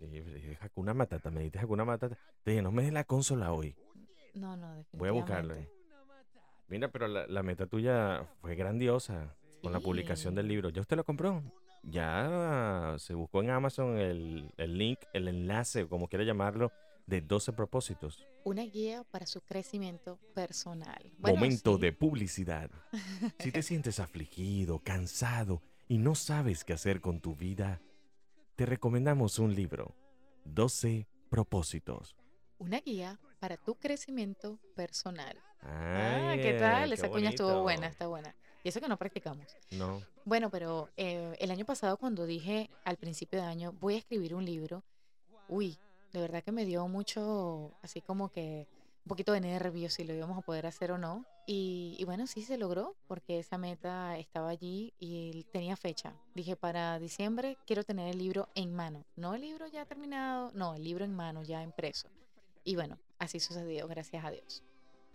Dije, 0.00 0.58
Hakuna 0.60 0.92
Matata, 0.92 1.30
me 1.30 1.40
dijiste 1.40 1.60
Hakuna 1.60 1.84
Matata. 1.84 2.18
Te 2.42 2.50
dije, 2.50 2.62
no 2.62 2.72
me 2.72 2.82
des 2.82 2.92
la 2.92 3.04
consola 3.04 3.52
hoy. 3.52 3.74
No, 4.34 4.56
no, 4.56 4.74
definitivamente. 4.74 4.98
Voy 4.98 5.08
a 5.08 5.12
buscarlo. 5.12 5.54
eh. 5.54 5.70
Mira, 6.68 6.88
pero 6.88 7.06
la, 7.08 7.26
la 7.26 7.42
meta 7.42 7.66
tuya 7.66 8.26
fue 8.40 8.54
grandiosa 8.54 9.34
con 9.62 9.72
la 9.72 9.80
publicación 9.80 10.34
del 10.34 10.48
libro. 10.48 10.70
¿Ya 10.70 10.80
usted 10.80 10.96
lo 10.96 11.04
compró? 11.04 11.42
Ya 11.82 12.94
se 12.98 13.14
buscó 13.14 13.42
en 13.42 13.50
Amazon 13.50 13.98
el, 13.98 14.50
el 14.56 14.78
link, 14.78 14.98
el 15.12 15.28
enlace, 15.28 15.86
como 15.86 16.08
quiera 16.08 16.24
llamarlo, 16.24 16.72
de 17.06 17.20
12 17.20 17.52
propósitos. 17.52 18.26
Una 18.44 18.62
guía 18.62 19.04
para 19.10 19.26
su 19.26 19.40
crecimiento 19.40 20.18
personal. 20.34 21.12
Bueno, 21.18 21.36
Momento 21.36 21.76
sí, 21.76 21.82
de 21.82 21.92
publicidad. 21.92 22.70
Si 23.38 23.52
te 23.52 23.62
sientes 23.62 24.00
afligido, 24.00 24.78
cansado 24.80 25.62
y 25.88 25.98
no 25.98 26.14
sabes 26.14 26.64
qué 26.64 26.72
hacer 26.72 27.00
con 27.00 27.20
tu 27.20 27.34
vida, 27.36 27.80
te 28.56 28.66
recomendamos 28.66 29.38
un 29.38 29.54
libro, 29.54 29.94
12 30.44 31.06
propósitos. 31.28 32.16
Una 32.58 32.80
guía 32.80 33.18
para 33.40 33.56
tu 33.56 33.74
crecimiento 33.74 34.58
personal. 34.74 35.36
Ah, 35.60 36.30
Ah, 36.32 36.36
¿qué 36.36 36.54
tal? 36.54 36.92
Esa 36.92 37.08
cuña 37.08 37.30
estuvo 37.30 37.62
buena, 37.62 37.86
está 37.86 38.06
buena. 38.06 38.34
Y 38.62 38.68
eso 38.68 38.80
que 38.80 38.88
no 38.88 38.96
practicamos. 38.96 39.46
No, 39.70 40.02
Bueno, 40.24 40.50
pero 40.50 40.88
eh, 40.96 41.36
el 41.38 41.50
año 41.50 41.64
pasado 41.64 41.96
cuando 41.98 42.24
dije 42.26 42.70
al 42.84 42.96
principio 42.96 43.40
de 43.40 43.46
año 43.46 43.72
voy 43.72 43.94
a 43.94 43.98
escribir 43.98 44.34
un 44.34 44.44
libro, 44.44 44.82
uy, 45.48 45.78
de 46.14 46.20
verdad 46.20 46.44
que 46.44 46.52
me 46.52 46.64
dio 46.64 46.86
mucho, 46.86 47.72
así 47.82 48.00
como 48.00 48.30
que 48.30 48.68
un 49.04 49.08
poquito 49.08 49.32
de 49.32 49.40
nervios 49.40 49.94
si 49.94 50.04
lo 50.04 50.14
íbamos 50.14 50.38
a 50.38 50.42
poder 50.42 50.64
hacer 50.66 50.92
o 50.92 50.96
no. 50.98 51.26
Y, 51.46 51.96
y 51.98 52.04
bueno, 52.04 52.26
sí 52.26 52.42
se 52.42 52.56
logró 52.56 52.94
porque 53.06 53.40
esa 53.40 53.58
meta 53.58 54.16
estaba 54.16 54.48
allí 54.48 54.94
y 54.98 55.44
tenía 55.52 55.76
fecha. 55.76 56.14
Dije, 56.34 56.56
para 56.56 56.98
diciembre 56.98 57.58
quiero 57.66 57.82
tener 57.82 58.08
el 58.08 58.18
libro 58.18 58.48
en 58.54 58.74
mano. 58.74 59.04
No 59.16 59.34
el 59.34 59.42
libro 59.42 59.66
ya 59.66 59.84
terminado, 59.84 60.52
no, 60.54 60.74
el 60.74 60.84
libro 60.84 61.04
en 61.04 61.14
mano, 61.14 61.42
ya 61.42 61.62
impreso. 61.62 62.08
Y 62.62 62.76
bueno, 62.76 62.96
así 63.18 63.40
sucedió, 63.40 63.88
gracias 63.88 64.24
a 64.24 64.30
Dios. 64.30 64.62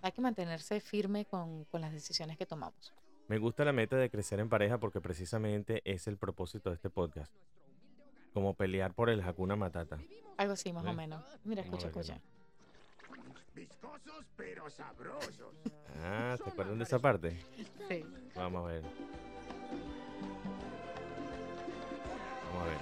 Hay 0.02 0.12
que 0.12 0.22
mantenerse 0.22 0.82
firme 0.82 1.26
con, 1.26 1.64
con 1.66 1.82
las 1.82 1.94
decisiones 1.94 2.38
que 2.38 2.46
tomamos. 2.46 2.94
me 3.28 3.40
gusta 3.40 3.64
la 3.64 3.74
meta 3.74 3.96
de 3.96 4.10
crecer 4.10 4.40
en 4.40 4.50
pareja 4.50 4.78
porque 4.80 5.02
precisamente 5.02 5.82
es 5.86 6.08
el 6.08 6.18
propósito 6.18 6.70
de 6.70 6.76
este 6.76 6.90
podcast. 6.90 7.34
Como 8.40 8.54
pelear 8.54 8.94
por 8.94 9.10
el 9.10 9.20
Hakuna 9.22 9.58
Matata. 9.58 10.00
Algo 10.38 10.54
así, 10.54 10.72
más 10.72 10.86
o 10.86 10.94
menos. 10.94 11.22
Mira, 11.44 11.62
escucha, 11.62 11.88
escucha. 11.88 12.22
viscosos 13.54 14.26
pero 14.38 14.70
sabrosos. 14.70 15.54
Ah, 16.02 16.38
¿te 16.42 16.50
acuerdan 16.50 16.78
de 16.78 16.86
esa 16.86 17.00
parte? 17.00 17.38
Sí. 17.90 18.06
Vamos 18.38 18.64
a 18.64 18.68
ver. 18.72 18.84
Vamos 22.46 22.62
a 22.62 22.66
ver. 22.66 22.78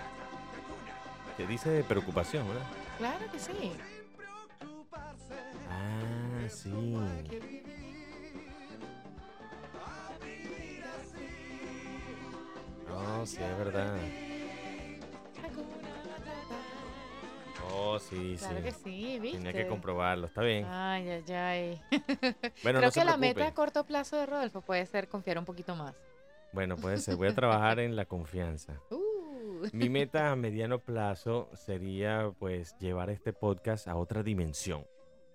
Que 1.37 1.47
dice 1.47 1.71
de 1.71 1.83
preocupación, 1.83 2.47
¿verdad? 2.47 2.67
Claro 2.99 3.31
que 3.31 3.39
sí. 3.39 3.71
Ah, 5.71 6.47
sí. 6.49 6.69
No, 12.87 13.25
sí, 13.25 13.37
es 13.41 13.57
verdad. 13.57 13.97
Oh, 17.79 18.00
sí, 18.00 18.36
Claro 18.39 18.62
que 18.63 18.72
sí. 18.72 18.79
sí, 18.84 19.19
¿viste? 19.19 19.38
Tenía 19.38 19.53
que 19.53 19.67
comprobarlo, 19.67 20.27
está 20.27 20.41
bien. 20.41 20.65
Ay, 20.65 21.10
ay, 21.10 21.34
ay. 21.34 21.81
Bueno, 22.63 22.79
Creo 22.79 22.81
no 22.81 22.91
se 22.91 23.00
que 23.00 23.05
la 23.05 23.17
meta 23.17 23.48
a 23.48 23.53
corto 23.53 23.86
plazo 23.86 24.17
de 24.17 24.25
Rodolfo 24.25 24.62
puede 24.62 24.86
ser 24.86 25.07
confiar 25.07 25.38
un 25.38 25.46
poquito 25.46 25.75
más. 25.75 25.96
Bueno, 26.53 26.75
puede 26.75 26.98
ser. 26.98 27.15
Voy 27.15 27.27
a 27.27 27.36
trabajar 27.36 27.79
en 27.79 27.96
la 27.96 28.05
confianza. 28.05 28.79
Uh, 29.60 29.65
Mi 29.74 29.89
meta 29.89 30.31
a 30.31 30.36
mediano 30.36 30.77
plazo 30.79 31.50
sería 31.55 32.31
pues 32.38 32.77
llevar 32.79 33.10
este 33.10 33.34
podcast 33.34 33.88
a 33.88 33.96
otra 33.96 34.22
dimensión, 34.22 34.86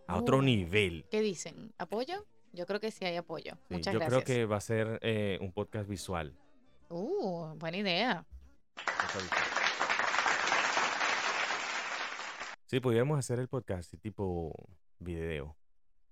a 0.06 0.16
otro 0.16 0.38
Uh. 0.38 0.42
nivel. 0.42 1.04
¿Qué 1.10 1.20
dicen? 1.20 1.72
¿Apoyo? 1.78 2.24
Yo 2.52 2.64
creo 2.66 2.78
que 2.78 2.92
sí 2.92 3.04
hay 3.04 3.16
apoyo. 3.16 3.54
Sí, 3.68 3.74
Muchas 3.74 3.92
yo 3.94 3.98
gracias. 3.98 4.22
creo 4.24 4.36
que 4.36 4.44
va 4.46 4.58
a 4.58 4.60
ser 4.60 5.00
eh, 5.02 5.38
un 5.40 5.50
podcast 5.52 5.88
visual. 5.88 6.32
Uh, 6.88 7.46
buena 7.56 7.78
idea. 7.78 8.24
podcast 8.76 9.22
visual. 9.24 9.48
Sí, 12.72 12.80
podríamos 12.80 13.18
hacer 13.18 13.38
el 13.38 13.48
podcast 13.48 13.92
tipo 14.00 14.54
video 14.98 15.58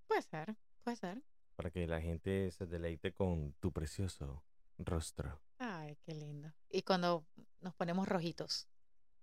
Puede 0.06 0.20
ser, 0.20 0.56
puede 0.84 0.98
ser. 0.98 1.22
para 1.56 1.70
que 1.70 1.86
la 1.86 2.02
gente 2.02 2.50
se 2.50 2.66
deleite 2.66 3.14
con 3.14 3.54
tu 3.60 3.72
precioso 3.72 4.44
rostro. 4.76 5.40
Ay, 5.56 5.96
qué 6.04 6.12
lindo. 6.14 6.52
Y 6.68 6.82
cuando 6.82 7.24
nos 7.62 7.74
ponemos 7.76 8.06
rojitos 8.06 8.68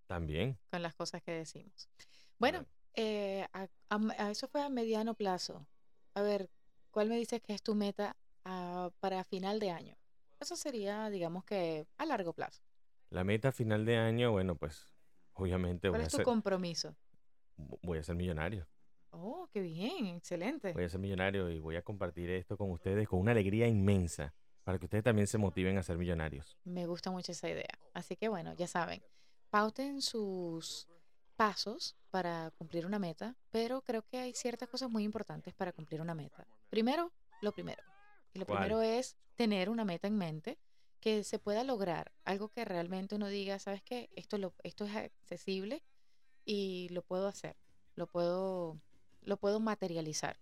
También. 0.08 0.58
con 0.72 0.82
las 0.82 0.96
cosas 0.96 1.22
que 1.22 1.32
decimos. 1.32 1.92
Bueno, 2.40 2.66
eh, 2.96 3.46
a- 3.54 3.68
a- 3.92 4.14
a 4.18 4.32
eso 4.32 4.48
fue 4.48 4.64
a 4.64 4.70
mediano 4.70 5.14
plazo. 5.14 5.68
A 6.16 6.24
ver, 6.24 6.50
¿cuál 6.90 7.08
me 7.08 7.18
dices 7.18 7.40
que 7.44 7.54
es 7.54 7.62
tu 7.62 7.76
meta 7.76 8.18
ah, 8.46 8.90
para 9.00 9.24
final 9.24 9.60
de 9.60 9.70
año? 9.70 9.96
Eso 10.40 10.56
sería, 10.56 11.12
digamos 11.12 11.46
que, 11.46 11.86
a 12.00 12.06
largo 12.08 12.34
plazo. 12.34 12.64
La 13.12 13.24
meta 13.24 13.52
final 13.52 13.86
de 13.86 13.98
año, 13.98 14.32
bueno, 14.32 14.56
pues 14.56 14.92
obviamente 15.34 15.90
¿Cuál 15.90 16.02
voy 16.02 16.06
a, 16.06 16.08
es 16.08 16.14
tu 16.14 16.24
compromiso? 16.24 16.96
Voy 17.58 17.98
a 17.98 18.04
ser 18.04 18.16
millonario. 18.16 18.68
Oh, 19.12 19.48
qué 19.52 19.62
bien, 19.62 20.08
excelente. 20.08 20.74
Voy 20.74 20.84
a 20.84 20.90
ser 20.90 21.00
millonario 21.00 21.50
y 21.50 21.60
voy 21.60 21.76
a 21.76 21.82
compartir 21.82 22.30
esto 22.30 22.58
con 22.58 22.72
ustedes 22.72 23.08
con 23.08 23.20
una 23.20 23.32
alegría 23.32 23.68
inmensa 23.68 24.34
para 24.64 24.78
que 24.78 24.86
ustedes 24.86 25.04
también 25.04 25.28
se 25.28 25.38
motiven 25.38 25.78
a 25.78 25.84
ser 25.84 25.98
millonarios. 25.98 26.58
Me 26.66 26.86
gusta 26.86 27.10
mucho 27.10 27.32
esa 27.32 27.50
idea. 27.50 27.80
Así 27.94 28.16
que 28.16 28.28
bueno, 28.28 28.54
ya 28.54 28.68
saben, 28.68 29.02
pauten 29.50 30.02
sus 30.02 30.88
pasos 31.36 31.96
para 32.10 32.52
cumplir 32.58 32.86
una 32.86 33.00
meta, 33.00 33.36
pero 33.50 33.82
creo 33.82 34.02
que 34.02 34.18
hay 34.18 34.34
ciertas 34.34 34.68
cosas 34.68 34.90
muy 34.90 35.04
importantes 35.04 35.54
para 35.54 35.72
cumplir 35.72 36.02
una 36.02 36.16
meta. 36.16 36.46
Primero, 36.70 37.12
lo 37.42 37.54
primero. 37.54 37.82
Y 38.34 38.40
lo 38.40 38.46
¿Cuál? 38.46 38.60
primero 38.60 38.82
es 38.82 39.16
tener 39.36 39.70
una 39.70 39.86
meta 39.86 40.08
en 40.08 40.18
mente 40.18 40.60
que 41.00 41.24
se 41.24 41.40
pueda 41.40 41.64
lograr, 41.64 42.12
algo 42.26 42.50
que 42.50 42.66
realmente 42.66 43.16
uno 43.16 43.28
diga, 43.28 43.60
¿sabes 43.60 43.84
qué? 43.84 44.10
Esto, 44.16 44.38
lo, 44.38 44.54
esto 44.64 44.86
es 44.86 44.96
accesible 44.96 45.84
y 46.48 46.88
lo 46.90 47.04
puedo 47.04 47.28
hacer, 47.28 47.56
lo 47.96 48.08
puedo, 48.08 48.80
lo 49.24 49.38
puedo 49.38 49.60
materializar. 49.60 50.38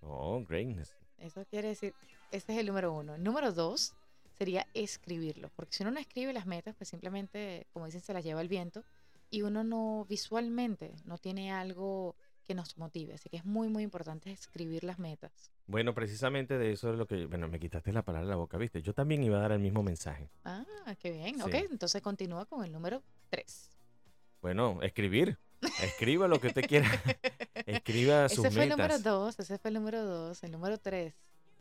Oh, 0.00 0.42
greatness. 0.48 0.96
Eso 1.18 1.44
quiere 1.44 1.68
decir, 1.68 1.94
ese 2.32 2.52
es 2.54 2.58
el 2.58 2.66
número 2.66 2.92
uno. 2.92 3.14
El 3.14 3.22
número 3.22 3.52
dos 3.52 3.94
sería 4.38 4.66
escribirlo, 4.72 5.50
porque 5.54 5.74
si 5.74 5.82
uno 5.82 5.92
no 5.92 6.00
escribe 6.00 6.32
las 6.32 6.46
metas, 6.46 6.74
pues 6.76 6.88
simplemente, 6.88 7.66
como 7.74 7.84
dicen, 7.84 8.00
se 8.00 8.14
las 8.14 8.24
lleva 8.24 8.40
el 8.40 8.48
viento 8.48 8.82
y 9.28 9.42
uno 9.42 9.62
no 9.62 10.06
visualmente 10.08 10.92
no 11.04 11.18
tiene 11.18 11.52
algo 11.52 12.16
que 12.46 12.54
nos 12.54 12.78
motive. 12.78 13.14
Así 13.14 13.28
que 13.28 13.36
es 13.36 13.44
muy, 13.44 13.68
muy 13.68 13.82
importante 13.82 14.32
escribir 14.32 14.82
las 14.82 14.98
metas. 14.98 15.52
Bueno, 15.66 15.94
precisamente 15.94 16.56
de 16.56 16.72
eso 16.72 16.90
es 16.90 16.98
lo 16.98 17.06
que, 17.06 17.26
bueno, 17.26 17.48
me 17.48 17.60
quitaste 17.60 17.92
la 17.92 18.02
palabra 18.02 18.26
de 18.26 18.30
la 18.30 18.36
boca, 18.36 18.56
¿viste? 18.56 18.80
Yo 18.80 18.94
también 18.94 19.22
iba 19.22 19.36
a 19.36 19.40
dar 19.42 19.52
el 19.52 19.60
mismo 19.60 19.82
mensaje. 19.82 20.30
Ah, 20.46 20.64
qué 20.98 21.10
bien. 21.10 21.36
Sí. 21.36 21.42
Ok, 21.42 21.54
entonces 21.70 22.00
continúa 22.00 22.46
con 22.46 22.64
el 22.64 22.72
número 22.72 23.02
tres. 23.28 23.68
Bueno, 24.40 24.80
escribir. 24.80 25.38
Escriba 25.82 26.28
lo 26.28 26.40
que 26.40 26.48
usted 26.48 26.62
quiera. 26.66 26.88
Escriba 27.66 28.28
sus 28.28 28.44
Ese 28.44 28.50
fue 28.50 28.64
el 28.64 28.70
número 28.70 28.88
metas. 28.94 29.02
dos, 29.02 29.38
ese 29.38 29.58
fue 29.58 29.68
el 29.68 29.74
número 29.74 30.04
dos, 30.04 30.42
el 30.42 30.50
número 30.52 30.78
tres. 30.78 31.14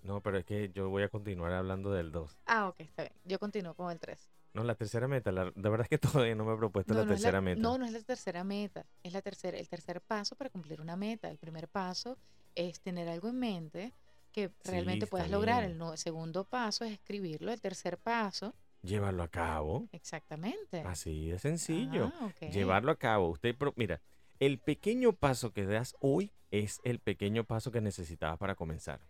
No, 0.03 0.21
pero 0.21 0.37
es 0.37 0.45
que 0.45 0.71
yo 0.73 0.89
voy 0.89 1.03
a 1.03 1.09
continuar 1.09 1.51
hablando 1.51 1.91
del 1.91 2.09
2. 2.13 2.37
Ah, 2.45 2.69
ok, 2.69 2.79
está 2.79 3.03
bien. 3.03 3.13
Yo 3.25 3.37
continúo 3.37 3.73
con 3.73 3.91
el 3.91 3.99
tres. 3.99 4.29
No, 4.53 4.63
la 4.63 4.73
tercera 4.75 5.09
meta. 5.09 5.29
La, 5.33 5.51
de 5.53 5.69
verdad 5.69 5.81
es 5.81 5.89
que 5.89 5.97
todavía 6.23 6.35
no 6.35 6.45
me 6.45 6.53
he 6.53 6.57
propuesto 6.57 6.93
la 6.93 7.01
no 7.03 7.07
tercera 7.09 7.41
meta. 7.41 7.61
No, 7.61 7.77
no 7.77 7.85
es 7.85 7.91
la 7.91 7.99
tercera 8.01 8.43
meta. 8.45 8.85
Es 9.03 9.11
la 9.11 9.21
tercera, 9.21 9.57
el 9.57 9.67
tercer 9.67 9.99
paso 9.99 10.35
para 10.37 10.49
cumplir 10.49 10.79
una 10.79 10.95
meta. 10.95 11.29
El 11.29 11.37
primer 11.37 11.67
paso 11.67 12.17
es 12.55 12.79
tener 12.79 13.09
algo 13.09 13.27
en 13.27 13.39
mente 13.39 13.91
que 14.31 14.51
realmente 14.63 15.03
está 15.03 15.11
puedas 15.11 15.29
lograr. 15.29 15.59
bien. 15.61 15.73
El 15.73 15.77
no- 15.77 15.97
segundo 15.97 16.45
paso 16.45 16.85
es 16.85 16.93
escribirlo. 16.93 17.51
El 17.51 17.59
tercer 17.59 17.97
paso, 17.97 18.53
Llevarlo 18.81 19.23
a 19.23 19.27
cabo. 19.27 19.87
exactamente. 19.91 20.81
Así 20.81 21.29
de 21.29 21.39
sencillo. 21.39 22.11
Ah. 22.19 22.31
Llevarlo 22.51 22.91
a 22.91 22.95
cabo. 22.95 23.29
Usted, 23.29 23.55
mira, 23.75 24.01
el 24.39 24.57
pequeño 24.59 25.13
paso 25.13 25.51
que 25.51 25.65
das 25.65 25.95
hoy 25.99 26.31
es 26.51 26.79
el 26.83 26.99
pequeño 26.99 27.43
paso 27.43 27.71
que 27.71 27.81
necesitabas 27.81 28.37
para 28.39 28.55
comenzar. 28.55 29.01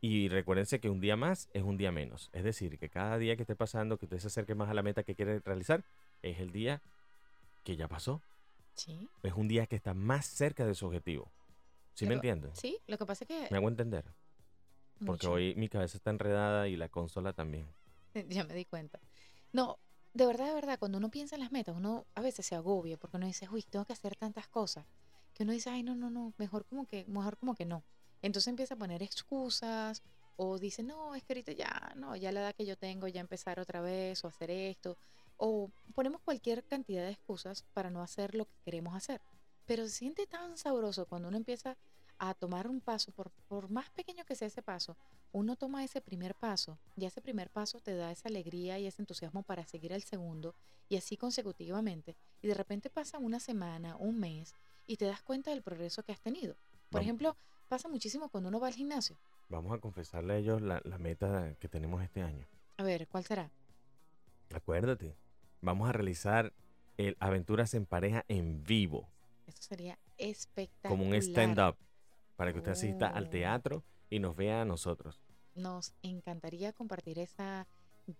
Y 0.00 0.28
recuérdense 0.28 0.80
que 0.80 0.88
un 0.90 1.00
día 1.00 1.16
más 1.16 1.48
es 1.52 1.62
un 1.62 1.76
día 1.76 1.92
menos. 1.92 2.28
Es 2.32 2.42
decir, 2.42 2.78
que 2.78 2.88
cada 2.88 3.18
día 3.18 3.36
que 3.36 3.42
esté 3.42 3.54
pasando, 3.54 3.98
que 3.98 4.06
usted 4.06 4.18
se 4.18 4.26
acerque 4.28 4.54
más 4.54 4.68
a 4.68 4.74
la 4.74 4.82
meta 4.82 5.02
que 5.04 5.14
quiere 5.14 5.38
realizar, 5.40 5.84
es 6.22 6.40
el 6.40 6.50
día 6.50 6.82
que 7.62 7.76
ya 7.76 7.86
pasó. 7.88 8.20
Sí, 8.74 9.08
Es 9.22 9.34
un 9.34 9.46
día 9.48 9.66
que 9.66 9.76
está 9.76 9.92
más 9.94 10.24
cerca 10.26 10.64
de 10.66 10.74
su 10.74 10.86
objetivo. 10.86 11.30
¿Sí 11.94 12.06
me 12.06 12.14
Lo 12.16 12.20
que- 12.22 12.30
entiendes? 12.30 12.58
sí, 12.58 12.78
lo 12.86 12.96
que 12.96 13.04
pasa 13.06 13.24
es 13.24 13.28
que... 13.28 13.48
Me 13.50 13.58
hago 13.58 13.68
entender. 13.68 14.04
Porque 14.98 15.26
mucho. 15.26 15.32
hoy 15.32 15.54
mi 15.56 15.68
cabeza 15.68 15.98
está 15.98 16.10
enredada 16.10 16.66
y 16.68 16.76
la 16.76 16.88
consola 16.88 17.32
también. 17.34 17.68
Ya 18.28 18.44
me 18.44 18.54
di 18.54 18.64
cuenta. 18.64 19.00
No, 19.52 19.78
de 20.14 20.26
verdad, 20.26 20.46
de 20.48 20.54
verdad, 20.54 20.78
cuando 20.78 20.98
uno 20.98 21.10
piensa 21.10 21.36
en 21.36 21.40
las 21.40 21.52
metas, 21.52 21.76
uno 21.76 22.06
a 22.14 22.20
veces 22.20 22.46
se 22.46 22.54
agobia 22.54 22.96
porque 22.98 23.16
uno 23.16 23.26
dice, 23.26 23.48
uy, 23.48 23.62
tengo 23.62 23.84
que 23.84 23.92
hacer 23.92 24.16
tantas 24.16 24.48
cosas. 24.48 24.86
Que 25.34 25.44
uno 25.44 25.52
dice, 25.52 25.70
ay, 25.70 25.82
no, 25.82 25.94
no, 25.94 26.10
no, 26.10 26.34
mejor 26.36 26.66
como 26.66 26.86
que, 26.86 27.04
mejor 27.06 27.38
como 27.38 27.54
que 27.54 27.64
no. 27.64 27.82
Entonces 28.20 28.48
empieza 28.48 28.74
a 28.74 28.78
poner 28.78 29.02
excusas 29.02 30.02
o 30.36 30.58
dice, 30.58 30.82
no, 30.82 31.14
es 31.14 31.24
que 31.24 31.32
ahorita 31.32 31.52
ya, 31.52 31.92
no, 31.96 32.14
ya 32.16 32.32
la 32.32 32.40
edad 32.40 32.54
que 32.54 32.66
yo 32.66 32.76
tengo, 32.76 33.08
ya 33.08 33.20
empezar 33.20 33.58
otra 33.58 33.80
vez 33.80 34.22
o 34.24 34.28
hacer 34.28 34.50
esto. 34.50 34.96
O 35.38 35.70
ponemos 35.94 36.20
cualquier 36.20 36.64
cantidad 36.64 37.04
de 37.04 37.12
excusas 37.12 37.64
para 37.72 37.90
no 37.90 38.02
hacer 38.02 38.34
lo 38.34 38.44
que 38.46 38.54
queremos 38.64 38.94
hacer. 38.94 39.20
Pero 39.66 39.84
se 39.84 39.90
siente 39.90 40.26
tan 40.26 40.56
sabroso 40.58 41.06
cuando 41.06 41.28
uno 41.28 41.36
empieza 41.36 41.76
a 42.18 42.34
tomar 42.34 42.68
un 42.68 42.80
paso, 42.80 43.12
por, 43.12 43.30
por 43.48 43.70
más 43.70 43.90
pequeño 43.90 44.24
que 44.24 44.36
sea 44.36 44.48
ese 44.48 44.62
paso, 44.62 44.96
uno 45.32 45.56
toma 45.56 45.82
ese 45.84 46.00
primer 46.00 46.34
paso 46.34 46.78
y 46.96 47.06
ese 47.06 47.20
primer 47.20 47.48
paso 47.50 47.80
te 47.80 47.94
da 47.96 48.12
esa 48.12 48.28
alegría 48.28 48.78
y 48.78 48.86
ese 48.86 49.02
entusiasmo 49.02 49.42
para 49.42 49.64
seguir 49.66 49.92
el 49.92 50.02
segundo 50.02 50.54
y 50.88 50.96
así 50.96 51.16
consecutivamente. 51.16 52.16
Y 52.42 52.48
de 52.48 52.54
repente 52.54 52.90
pasa 52.90 53.18
una 53.18 53.40
semana, 53.40 53.96
un 53.96 54.18
mes 54.20 54.54
y 54.86 54.96
te 54.98 55.06
das 55.06 55.22
cuenta 55.22 55.50
del 55.50 55.62
progreso 55.62 56.02
que 56.02 56.12
has 56.12 56.20
tenido. 56.20 56.54
Por 56.90 57.00
Vamos. 57.00 57.04
ejemplo, 57.06 57.36
pasa 57.68 57.88
muchísimo 57.88 58.28
cuando 58.28 58.48
uno 58.50 58.60
va 58.60 58.66
al 58.68 58.74
gimnasio. 58.74 59.16
Vamos 59.48 59.72
a 59.72 59.78
confesarle 59.80 60.34
a 60.34 60.36
ellos 60.36 60.60
la, 60.60 60.80
la 60.84 60.98
meta 60.98 61.54
que 61.58 61.68
tenemos 61.68 62.02
este 62.02 62.22
año. 62.22 62.46
A 62.76 62.82
ver, 62.82 63.08
¿cuál 63.08 63.24
será? 63.24 63.50
Acuérdate, 64.54 65.16
vamos 65.60 65.88
a 65.88 65.92
realizar 65.92 66.52
el 66.98 67.16
Aventuras 67.20 67.72
en 67.74 67.86
Pareja 67.86 68.24
en 68.28 68.62
vivo, 68.64 69.08
Esto 69.46 69.62
sería 69.62 69.98
espectacular. 70.18 70.90
como 70.98 71.08
un 71.08 71.14
stand-up, 71.14 71.76
para 72.36 72.52
que 72.52 72.58
usted 72.58 72.72
asista 72.72 73.06
al 73.08 73.26
Oh. 73.26 73.30
teatro 73.30 73.84
y 74.10 74.18
nos 74.18 74.36
vea 74.36 74.60
a 74.62 74.64
nosotros. 74.66 75.21
Nos 75.54 75.92
encantaría 76.02 76.72
compartir 76.72 77.18
esa 77.18 77.66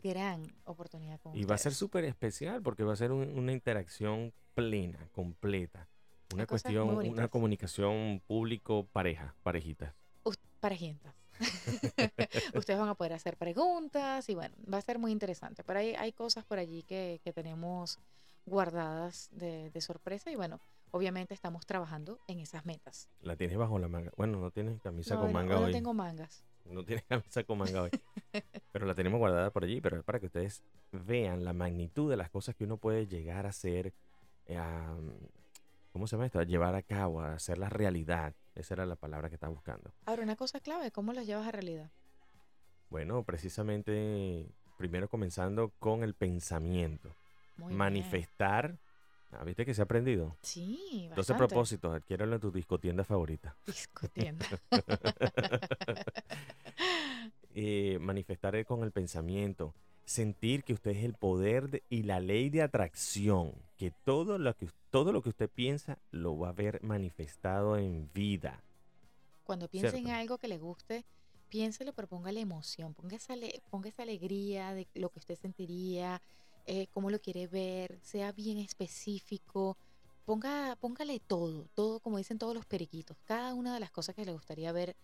gran 0.02 0.42
oportunidad 0.64 1.18
con 1.20 1.36
Y 1.36 1.44
va 1.44 1.54
a 1.56 1.58
ser 1.58 1.74
súper 1.74 2.04
especial 2.04 2.62
porque 2.62 2.84
va 2.84 2.92
a 2.92 2.96
ser 2.96 3.10
un- 3.12 3.36
una 3.38 3.52
interacción 3.52 4.32
plena, 4.54 5.08
completa. 5.12 5.88
Una 6.34 6.46
cuestión, 6.46 6.88
una 6.88 7.28
comunicación 7.28 8.22
público-pareja, 8.26 9.34
parejitas. 9.42 9.94
Us- 10.24 10.38
parejientas. 10.60 11.14
Ustedes 12.54 12.78
van 12.78 12.88
a 12.88 12.94
poder 12.94 13.12
hacer 13.14 13.36
preguntas 13.36 14.28
y 14.28 14.34
bueno, 14.34 14.54
va 14.72 14.78
a 14.78 14.82
ser 14.82 14.98
muy 14.98 15.10
interesante. 15.12 15.62
Pero 15.64 15.80
hay, 15.80 15.94
hay 15.94 16.12
cosas 16.12 16.44
por 16.44 16.58
allí 16.58 16.82
que, 16.84 17.20
que 17.24 17.32
tenemos 17.32 17.98
guardadas 18.46 19.28
de, 19.32 19.70
de 19.70 19.80
sorpresa 19.80 20.30
y 20.30 20.36
bueno, 20.36 20.60
obviamente 20.90 21.34
estamos 21.34 21.66
trabajando 21.66 22.18
en 22.28 22.40
esas 22.40 22.64
metas. 22.64 23.08
La 23.20 23.36
tienes 23.36 23.56
bajo 23.56 23.78
la 23.78 23.88
manga. 23.88 24.10
Bueno, 24.16 24.38
no 24.40 24.50
tienes 24.50 24.80
camisa 24.80 25.14
No, 25.14 25.22
con 25.22 25.32
no, 25.32 25.34
manga 25.38 25.54
hoy 25.56 25.60
no 25.60 25.66
hoy. 25.66 25.72
tengo 25.72 25.94
mangas. 25.94 26.44
No 26.64 26.84
tienes 26.84 27.04
camisa 27.08 27.44
con 27.44 27.58
manga 27.58 27.82
hoy. 27.82 27.90
Pero 28.72 28.86
la 28.86 28.94
tenemos 28.94 29.18
guardada 29.18 29.50
por 29.50 29.64
allí, 29.64 29.80
pero 29.80 29.98
es 29.98 30.04
para 30.04 30.20
que 30.20 30.26
ustedes 30.26 30.62
vean 30.92 31.44
la 31.44 31.52
magnitud 31.52 32.10
de 32.10 32.16
las 32.16 32.30
cosas 32.30 32.54
que 32.54 32.64
uno 32.64 32.76
puede 32.76 33.06
llegar 33.06 33.46
a 33.46 33.50
hacer, 33.50 33.92
eh, 34.46 34.56
a, 34.56 34.94
¿cómo 35.92 36.06
se 36.06 36.16
llama 36.16 36.26
esto? 36.26 36.38
A 36.38 36.44
llevar 36.44 36.74
a 36.74 36.82
cabo, 36.82 37.20
a 37.20 37.34
hacerlas 37.34 37.72
realidad. 37.72 38.34
Esa 38.54 38.74
era 38.74 38.86
la 38.86 38.96
palabra 38.96 39.28
que 39.28 39.36
estaba 39.36 39.52
buscando. 39.52 39.92
Ahora, 40.06 40.22
una 40.22 40.36
cosa 40.36 40.60
clave, 40.60 40.90
¿cómo 40.90 41.12
los 41.12 41.26
llevas 41.26 41.46
a 41.46 41.52
realidad? 41.52 41.90
Bueno, 42.90 43.22
precisamente 43.24 44.46
primero 44.76 45.08
comenzando 45.08 45.72
con 45.78 46.02
el 46.02 46.14
pensamiento. 46.14 47.14
Muy 47.56 47.68
bien. 47.68 47.78
Ah, 49.32 49.44
¿Viste 49.44 49.64
que 49.64 49.72
se 49.74 49.80
ha 49.80 49.84
aprendido? 49.84 50.36
Sí, 50.42 50.78
12 51.08 51.08
bastante. 51.08 51.38
propósitos, 51.38 51.94
adquiéralo 51.94 52.34
en 52.34 52.40
tu 52.40 52.52
discotienda 52.52 53.02
favorita. 53.04 53.56
Discutiendo. 53.66 54.44
Eh, 57.54 57.98
manifestar 58.00 58.54
es 58.56 58.66
con 58.66 58.82
el 58.82 58.92
pensamiento. 58.92 59.74
Sentir 60.04 60.64
que 60.64 60.72
usted 60.72 60.92
es 60.92 61.04
el 61.04 61.14
poder 61.14 61.68
de- 61.70 61.82
y 61.88 62.02
la 62.02 62.18
ley 62.20 62.50
de 62.50 62.62
atracción. 62.62 63.54
Que 63.76 63.90
todo 63.90 64.38
lo 64.38 64.54
que, 64.56 64.68
todo 64.90 65.12
lo 65.12 65.22
que 65.22 65.28
usted 65.30 65.48
piensa 65.50 65.98
lo 66.10 66.36
va 66.38 66.48
a 66.50 66.52
ver 66.52 66.82
manifestado 66.82 67.76
en 67.76 68.10
vida. 68.12 68.62
Cuando 69.44 69.68
piense 69.68 69.96
en 69.98 70.10
algo 70.10 70.38
que 70.38 70.48
le 70.48 70.58
guste, 70.58 71.04
piénselo, 71.48 71.92
pero 71.92 72.08
ponga 72.08 72.32
la 72.32 72.40
emoción, 72.40 72.94
ponga 72.94 73.16
esa, 73.16 73.34
ponga 73.70 73.88
esa 73.88 74.02
alegría 74.02 74.72
de 74.74 74.88
lo 74.94 75.10
que 75.10 75.18
usted 75.18 75.36
sentiría, 75.36 76.20
eh, 76.66 76.86
cómo 76.92 77.10
lo 77.10 77.20
quiere 77.20 77.46
ver, 77.46 77.98
sea 78.02 78.32
bien 78.32 78.58
específico, 78.58 79.76
ponga, 80.24 80.76
póngale 80.80 81.20
todo, 81.20 81.68
todo 81.74 82.00
como 82.00 82.18
dicen 82.18 82.38
todos 82.38 82.54
los 82.54 82.66
periquitos, 82.66 83.16
cada 83.24 83.54
una 83.54 83.74
de 83.74 83.80
las 83.80 83.90
cosas 83.90 84.14
que 84.14 84.24
le 84.24 84.32
gustaría 84.32 84.70
ver 84.72 84.96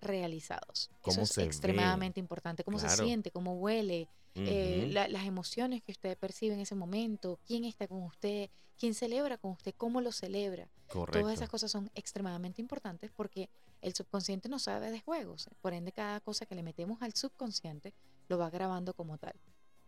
realizados. 0.00 0.90
Eso 1.04 1.20
es 1.22 1.36
ve. 1.36 1.44
extremadamente 1.44 2.20
importante, 2.20 2.64
cómo 2.64 2.78
se 2.78 2.86
siente, 3.04 3.30
cómo 3.30 3.54
huele, 3.54 4.08
eh, 4.34 4.88
la- 4.92 5.08
las 5.08 5.24
emociones 5.26 5.82
que 5.82 5.92
usted 5.92 6.16
percibe 6.16 6.54
en 6.54 6.60
ese 6.60 6.74
momento, 6.74 7.38
quién 7.46 7.64
está 7.64 7.86
con 7.88 8.02
usted, 8.04 8.48
quién 8.78 8.94
celebra 8.94 9.36
con 9.36 9.50
usted, 9.52 9.74
cómo 9.76 10.00
lo 10.00 10.12
celebra. 10.12 10.70
Correcto. 10.88 11.20
Todas 11.20 11.34
esas 11.34 11.48
cosas 11.50 11.70
son 11.70 11.90
extremadamente 11.94 12.62
importantes 12.62 13.10
porque 13.14 13.50
el 13.82 13.94
subconsciente 13.94 14.48
no 14.48 14.58
sabe 14.58 14.90
de 14.90 15.00
juegos. 15.00 15.48
Por 15.60 15.74
ende, 15.74 15.92
cada 15.92 16.20
cosa 16.20 16.46
que 16.46 16.54
le 16.54 16.62
metemos 16.62 17.02
al 17.02 17.12
subconsciente 17.14 17.92
lo 18.28 18.38
va 18.38 18.48
grabando 18.50 18.94
como 18.94 19.18
tal. 19.18 19.34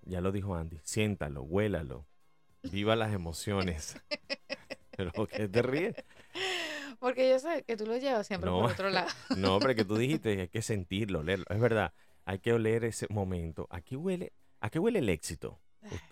Ya 0.04 0.20
lo 0.20 0.32
dijo 0.32 0.54
Andy. 0.54 0.80
Siéntalo, 0.84 1.42
huélalo. 1.42 2.06
Viva 2.64 2.96
las 2.96 3.12
emociones. 3.12 3.96
Pero 4.96 5.26
que 5.26 5.48
te 5.48 5.62
ríes. 5.62 5.94
Porque 6.98 7.28
yo 7.30 7.38
sé 7.38 7.64
que 7.66 7.76
tú 7.76 7.86
lo 7.86 7.96
llevas 7.96 8.26
siempre 8.26 8.50
No. 8.50 8.60
por 8.60 8.70
otro 8.72 8.90
lado. 8.90 9.08
No, 9.36 9.58
pero 9.58 9.74
que 9.74 9.84
tú 9.84 9.96
dijiste 9.96 10.36
que 10.36 10.42
hay 10.42 10.48
que 10.48 10.62
sentirlo, 10.62 11.20
olerlo. 11.20 11.44
Es 11.48 11.58
verdad, 11.58 11.92
hay 12.24 12.38
que 12.38 12.52
oler 12.52 12.84
ese 12.84 13.06
momento. 13.10 13.66
¿A 13.70 13.80
qué 13.80 13.96
huele, 13.96 14.32
a 14.60 14.70
qué 14.70 14.78
huele 14.78 15.00
el 15.00 15.08
éxito? 15.08 15.60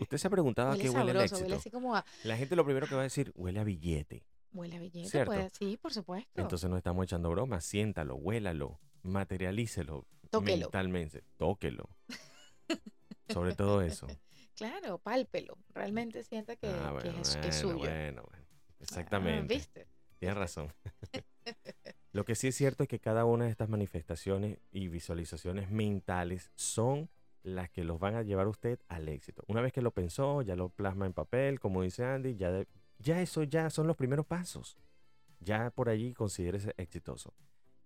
¿Usted 0.01 0.17
se 0.19 0.27
ha 0.27 0.31
preguntado 0.31 0.73
a 0.73 0.77
qué 0.77 0.91
huele 0.91 1.13
el 1.13 1.21
éxito? 1.21 1.43
huele 1.43 1.57
así 1.57 1.71
como 1.71 1.95
a... 1.95 2.05
La 2.25 2.37
gente 2.37 2.57
lo 2.57 2.65
primero 2.65 2.89
que 2.89 2.95
va 2.97 3.03
a 3.03 3.05
decir, 3.05 3.31
huele 3.37 3.61
a 3.61 3.65
billete. 3.65 4.25
Huele 4.53 4.77
a 4.77 4.81
billete, 4.81 5.09
Cierto. 5.09 5.31
pues 5.33 5.53
sí, 5.57 5.77
por 5.81 5.93
supuesto. 5.93 6.41
Entonces 6.41 6.69
no 6.69 6.77
estamos 6.77 7.05
echando 7.05 7.31
bromas. 7.31 7.65
Siéntalo, 7.65 8.17
huélalo, 8.17 8.81
materialícelo 9.03 10.07
Tóquelo. 10.31 10.63
mentalmente. 10.67 11.23
Tóquelo. 11.37 11.89
Sobre 13.33 13.55
todo 13.55 13.83
eso. 13.83 14.07
Claro, 14.57 14.99
pálpelo. 14.99 15.57
Realmente 15.73 16.23
sienta 16.23 16.55
que, 16.55 16.67
ah, 16.69 16.95
que 17.01 17.09
bueno, 17.09 17.23
es, 17.23 17.29
es 17.37 17.41
bueno, 17.41 17.79
suyo. 17.79 17.79
bueno, 17.79 18.23
bueno. 18.29 18.47
Ah, 18.51 18.75
Exactamente. 18.81 19.55
¿Viste? 19.55 19.87
Tienes 20.19 20.37
razón. 20.37 20.71
Lo 22.13 22.25
que 22.27 22.35
sí 22.35 22.49
es 22.49 22.57
cierto 22.57 22.83
es 22.83 22.89
que 22.89 22.99
cada 22.99 23.25
una 23.25 23.45
de 23.47 23.51
estas 23.53 23.69
manifestaciones 23.71 24.59
y 24.71 24.89
visualizaciones 24.89 25.71
mentales 25.71 26.51
son 26.57 27.09
las 27.43 27.71
que 27.71 27.85
los 27.85 27.99
van 28.01 28.17
a 28.17 28.23
llevar 28.23 28.47
a 28.47 28.51
usted 28.51 28.81
al 28.89 29.09
éxito. 29.09 29.45
Una 29.47 29.63
vez 29.63 29.73
que 29.73 29.81
lo 29.81 29.93
pensó, 29.93 30.43
ya 30.43 30.57
lo 30.57 30.69
plasma 30.69 31.07
en 31.07 31.15
papel, 31.15 31.59
como 31.59 31.81
dice 31.83 32.05
Andy, 32.05 32.37
ya, 32.37 32.51
de- 32.51 32.67
ya 32.99 33.23
eso 33.23 33.45
ya 33.45 33.71
son 33.71 33.87
los 33.87 33.97
primeros 33.97 34.27
pasos. 34.27 34.77
Ya 35.39 35.71
por 35.71 35.89
allí 35.89 36.13
considérese 36.13 36.75
exitoso. 36.77 37.33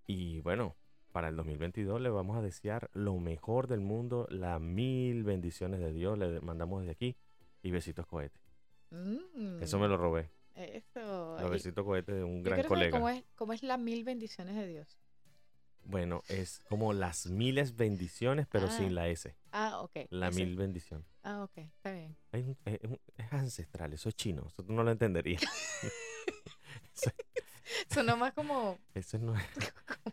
Y 0.08 0.40
bueno, 0.40 0.74
para 1.14 1.28
el 1.28 1.36
2022 1.36 2.00
le 2.00 2.10
vamos 2.10 2.36
a 2.36 2.42
desear 2.42 2.90
lo 2.92 3.16
mejor 3.20 3.68
del 3.68 3.78
mundo, 3.78 4.26
las 4.30 4.60
mil 4.60 5.22
bendiciones 5.22 5.78
de 5.78 5.92
Dios, 5.92 6.18
le 6.18 6.40
mandamos 6.40 6.80
desde 6.80 6.90
aquí 6.90 7.16
y 7.62 7.70
besitos 7.70 8.04
cohetes. 8.08 8.42
Mm, 8.90 9.62
Eso 9.62 9.78
me 9.78 9.86
lo 9.86 9.96
robé, 9.96 10.28
Eso. 10.56 11.36
los 11.40 11.50
besitos 11.52 11.84
cohetes 11.84 12.16
de 12.16 12.24
un 12.24 12.38
yo 12.38 12.42
gran 12.42 12.56
quiero 12.56 12.68
saber 12.68 12.90
colega. 12.90 12.98
¿Cómo 12.98 13.08
es, 13.10 13.24
¿Cómo 13.36 13.52
es 13.52 13.62
la 13.62 13.76
mil 13.76 14.02
bendiciones 14.02 14.56
de 14.56 14.66
Dios? 14.66 14.98
Bueno, 15.84 16.24
es 16.28 16.58
como 16.68 16.92
las 16.92 17.26
miles 17.26 17.76
bendiciones, 17.76 18.48
pero 18.50 18.66
Ah. 18.66 18.70
sin 18.70 18.96
la 18.96 19.06
S. 19.08 19.36
Ah, 19.52 19.82
ok. 19.82 20.06
La 20.10 20.30
ese- 20.30 20.44
mil 20.44 20.56
bendición. 20.56 21.04
Ah, 21.22 21.44
ok, 21.44 21.58
está 21.58 21.92
bien. 21.92 22.16
Es, 22.32 22.44
es 22.64 23.32
ancestral, 23.32 23.92
eso 23.92 24.08
es 24.08 24.16
chino. 24.16 24.44
Eso 24.48 24.64
tú 24.64 24.72
no 24.72 24.82
lo 24.82 24.90
entenderías. 24.90 25.42
eso, 26.94 27.10
Sonó 27.90 28.16
más 28.16 28.32
como 28.34 28.78
eso 28.94 29.18
no, 29.20 29.34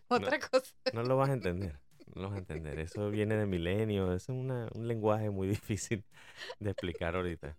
otra 0.08 0.38
cosa. 0.40 0.72
no 0.92 1.02
lo 1.02 1.16
vas 1.16 1.30
a 1.30 1.34
entender. 1.34 1.78
No 2.14 2.22
lo 2.22 2.28
vas 2.28 2.36
a 2.36 2.40
entender. 2.40 2.78
Eso 2.78 3.10
viene 3.10 3.36
de 3.36 3.46
milenio. 3.46 4.12
Es 4.12 4.28
una- 4.28 4.68
un 4.74 4.86
lenguaje 4.88 5.30
muy 5.30 5.48
difícil 5.88 6.04
de 6.58 6.70
explicar 6.70 7.16
ahorita. 7.16 7.56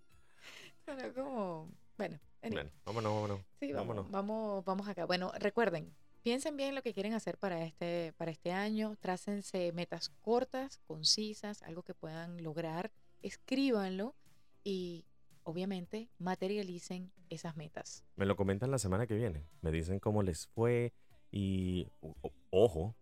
Sonó 0.85 1.13
como. 1.13 1.71
Bueno, 1.97 2.19
vámonos, 2.41 2.71
vámonos. 3.13 3.39
sí, 3.59 3.71
vamos, 3.71 3.87
vámonos. 3.87 4.11
vamos, 4.11 4.65
vamos 4.65 4.87
acá. 4.87 5.05
Bueno, 5.05 5.31
recuerden, 5.39 5.93
piensen 6.23 6.57
bien 6.57 6.75
lo 6.75 6.81
que 6.81 6.93
quieren 6.93 7.13
hacer 7.13 7.37
para 7.37 7.63
este, 7.63 8.13
para 8.17 8.31
este 8.31 8.51
año. 8.51 8.95
Trácense 8.99 9.71
metas 9.73 10.09
cortas, 10.21 10.79
concisas, 10.87 11.61
algo 11.61 11.83
que 11.83 11.93
puedan 11.93 12.41
lograr. 12.43 12.91
Escríbanlo 13.21 14.15
y 14.63 15.05
obviamente 15.43 16.09
materialicen 16.19 17.11
esas 17.29 17.55
metas. 17.55 18.03
Me 18.15 18.25
lo 18.25 18.35
comentan 18.35 18.71
la 18.71 18.77
semana 18.77 19.07
que 19.07 19.15
viene. 19.15 19.45
Me 19.61 19.71
dicen 19.71 19.99
cómo 19.99 20.23
les 20.23 20.47
fue. 20.47 20.93
Y 21.31 21.87
o- 22.01 22.15
ojo, 22.51 22.95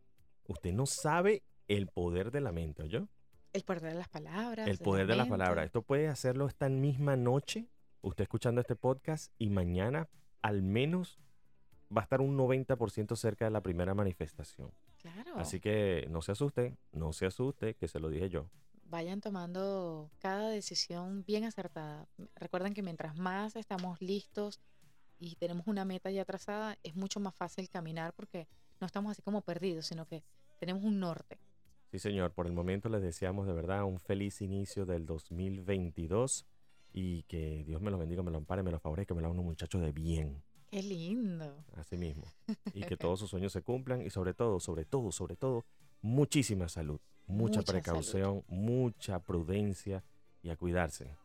usted 0.48 0.74
no 0.74 0.86
sabe 0.86 1.44
el 1.68 1.88
poder 1.88 2.32
de 2.32 2.42
la 2.42 2.52
mente, 2.52 2.84
¿oyó? 2.84 3.08
El 3.54 3.64
poder 3.64 3.82
de 3.84 3.94
las 3.96 4.08
palabras. 4.08 4.68
El 4.68 4.78
poder 4.78 5.08
de 5.08 5.16
las 5.16 5.28
mente. 5.28 5.38
palabras. 5.40 5.66
Esto 5.66 5.82
puede 5.82 6.08
hacerlo 6.08 6.48
esta 6.48 6.70
misma 6.70 7.18
noche, 7.18 7.68
usted 8.02 8.24
escuchando 8.24 8.62
este 8.62 8.76
podcast, 8.76 9.34
y 9.38 9.50
mañana 9.50 10.08
al 10.42 10.62
menos 10.62 11.20
va 11.96 12.02
a 12.02 12.04
estar 12.04 12.22
un 12.22 12.38
90% 12.38 13.16
cerca 13.18 13.44
de 13.46 13.52
la 13.52 13.62
primera 13.62 13.94
manifestación. 13.94 14.72
Claro. 15.02 15.36
Así 15.36 15.60
que 15.60 16.08
no 16.10 16.22
se 16.22 16.32
asuste, 16.32 16.78
no 16.94 17.12
se 17.12 17.26
asuste, 17.26 17.74
que 17.76 17.88
se 17.90 18.00
lo 18.00 18.10
dije 18.10 18.30
yo. 18.30 18.50
Vayan 18.92 19.22
tomando 19.22 20.12
cada 20.20 20.50
decisión 20.50 21.24
bien 21.26 21.46
acertada. 21.46 22.08
Recuerden 22.36 22.74
que 22.74 22.84
mientras 22.84 23.18
más 23.18 23.56
estamos 23.56 24.00
listos 24.02 24.60
y 25.18 25.36
tenemos 25.36 25.66
una 25.68 25.86
meta 25.86 26.12
ya 26.12 26.26
trazada, 26.26 26.78
es 26.84 26.96
mucho 26.96 27.20
más 27.20 27.34
fácil 27.34 27.70
caminar 27.70 28.14
porque 28.14 28.48
no 28.80 28.86
estamos 28.86 29.12
así 29.12 29.22
como 29.22 29.42
perdidos, 29.42 29.88
sino 29.88 30.06
que 30.06 30.24
tenemos 30.60 30.84
un 30.84 31.00
norte. 31.00 31.40
Sí, 31.90 32.00
señor, 32.00 32.34
por 32.34 32.48
el 32.48 32.54
momento 32.54 32.90
les 32.90 33.02
deseamos 33.02 33.48
de 33.48 33.54
verdad 33.54 33.86
un 33.86 34.00
feliz 34.00 34.42
inicio 34.42 34.86
del 34.86 35.06
2022 35.06 36.46
y 36.94 37.24
que 37.24 37.64
Dios 37.66 37.82
me 37.82 37.92
lo 37.92 37.98
bendiga, 37.98 38.24
me 38.24 38.32
lo 38.32 38.38
ampare, 38.38 38.62
me 38.62 38.72
lo 38.72 38.80
favorezca, 38.80 39.14
me 39.14 39.22
lo 39.22 39.30
haga 39.30 39.40
un 39.40 39.46
muchacho 39.46 39.80
de 39.80 39.92
bien. 39.92 40.44
Qué 40.70 40.84
lindo. 40.84 41.64
Así 41.76 41.98
mismo. 41.98 42.24
Y 42.74 42.82
que 42.84 42.98
todos 42.98 43.20
sus 43.20 43.30
sueños 43.30 43.52
se 43.54 43.62
cumplan 43.62 44.02
y 44.02 44.10
sobre 44.10 44.34
todo, 44.34 44.60
sobre 44.60 44.86
todo, 44.86 45.12
sobre 45.12 45.36
todo, 45.36 45.66
muchísima 46.02 46.68
salud, 46.68 47.00
mucha, 47.28 47.60
Mucha 47.60 47.72
precaución, 47.72 48.44
mucha 48.48 49.20
prudencia 49.20 50.04
y 50.44 50.50
a 50.50 50.56
cuidarse. 50.58 51.16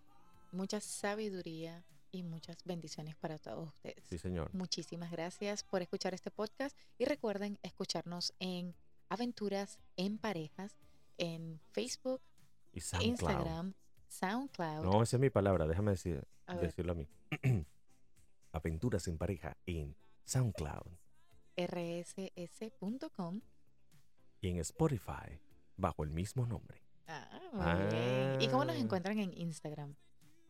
Mucha 0.52 0.80
sabiduría 0.80 1.84
y 2.12 2.22
muchas 2.22 2.56
bendiciones 2.64 3.16
para 3.16 3.38
todos 3.38 3.68
ustedes. 3.68 4.04
Sí, 4.04 4.16
señor. 4.18 4.52
Muchísimas 4.54 5.10
gracias 5.10 5.62
por 5.64 5.82
escuchar 5.82 6.14
este 6.14 6.30
podcast 6.30 6.76
y 6.98 7.04
recuerden 7.04 7.58
escucharnos 7.62 8.32
en 8.38 8.74
Aventuras 9.08 9.78
en 9.96 10.18
Parejas 10.18 10.76
en 11.18 11.60
Facebook, 11.72 12.20
Y 12.72 12.80
SoundCloud. 12.80 13.08
Instagram, 13.10 13.74
SoundCloud. 14.08 14.84
No, 14.84 15.02
esa 15.02 15.16
es 15.16 15.20
mi 15.20 15.30
palabra, 15.30 15.66
déjame 15.66 15.92
decir, 15.92 16.26
A 16.46 16.54
ver. 16.54 16.66
decirlo 16.66 16.92
a 16.92 16.94
mí. 16.94 17.08
Aventuras 18.52 19.06
en 19.08 19.18
pareja 19.18 19.56
en 19.66 19.94
SoundCloud 20.24 20.86
rss.com. 21.56 23.40
y 24.42 24.48
en 24.48 24.58
Spotify 24.58 25.40
bajo 25.76 26.04
el 26.04 26.10
mismo 26.10 26.46
nombre. 26.46 26.82
Ah, 27.06 27.28
muy 27.52 27.86
bien. 27.96 28.40
¿Y 28.40 28.48
cómo 28.48 28.64
nos 28.64 28.76
Ah. 28.76 28.80
encuentran 28.80 29.18
en 29.18 29.32
Instagram? 29.32 29.94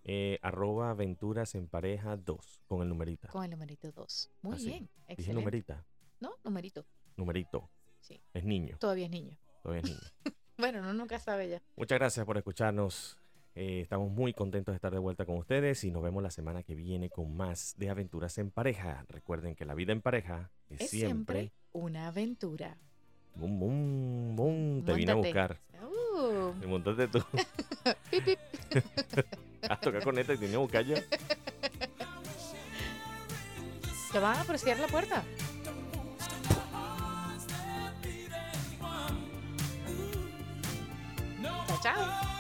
Eh, 0.05 0.39
arroba 0.43 0.91
aventuras 0.91 1.55
en 1.55 1.67
pareja 1.69 2.17
2 2.17 2.63
con 2.67 2.81
el 2.83 2.89
numerita. 2.89 3.29
Con 3.29 3.45
el 3.45 3.51
numerito 3.51 3.91
2. 3.93 4.31
Muy 4.43 4.55
Así. 4.57 4.67
bien. 4.67 4.89
Dije 5.17 5.33
numerita, 5.35 5.85
No, 6.21 6.31
numerito. 6.45 6.87
numerito. 7.17 7.69
Sí. 8.01 8.21
Es 8.33 8.45
niño, 8.45 8.77
Todavía 8.79 9.07
es 9.07 9.11
niño. 9.11 9.37
todavía 9.63 9.83
es 9.83 9.89
niño. 9.91 10.01
Bueno, 10.59 10.79
uno 10.79 10.95
nunca 10.95 11.19
sabe 11.19 11.51
ya. 11.51 11.63
Muchas 11.77 11.99
gracias 11.99 12.25
por 12.25 12.39
escucharnos. 12.39 13.19
Eh, 13.55 13.81
estamos 13.83 14.11
muy 14.11 14.33
contentos 14.33 14.73
de 14.73 14.77
estar 14.77 14.91
de 14.91 14.99
vuelta 14.99 15.27
con 15.27 15.37
ustedes 15.37 15.85
y 15.85 15.91
nos 15.91 16.03
vemos 16.03 16.23
la 16.23 16.31
semana 16.31 16.63
que 16.63 16.75
viene 16.75 17.11
con 17.11 17.37
más 17.37 17.75
de 17.77 17.91
aventuras 17.91 18.39
en 18.39 18.51
pareja. 18.51 19.05
Recuerden 19.11 19.55
que 19.55 19.67
la 19.67 19.75
vida 19.75 19.93
en 19.93 20.01
pareja 20.01 20.51
es, 20.71 20.81
Es 20.81 20.91
siempre... 20.91 21.41
siempre 21.41 21.53
una 21.73 22.07
aventura. 22.07 22.79
Bum, 23.37 23.59
bum, 23.59 24.37
bum. 24.37 24.85
Te 24.85 24.95
vine 24.95 25.13
a 25.13 25.15
buscar. 25.15 25.59
Uh. 25.83 26.67
Montaste 26.67 27.09
tú. 27.09 27.23
pip, 28.11 28.25
pip. 28.25 28.39
Has 29.69 29.81
tocado 29.81 30.05
con 30.05 30.19
esta 30.19 30.33
y 30.35 30.39
te 30.39 30.47
vine 30.47 30.57
a 30.57 30.61
buscar 30.61 30.85
yo. 30.85 30.97
¿Te 34.13 34.19
van 34.19 34.37
a 34.37 34.41
apreciar 34.41 34.79
la 34.79 34.87
puerta? 34.87 35.23
Chao. 41.83 42.36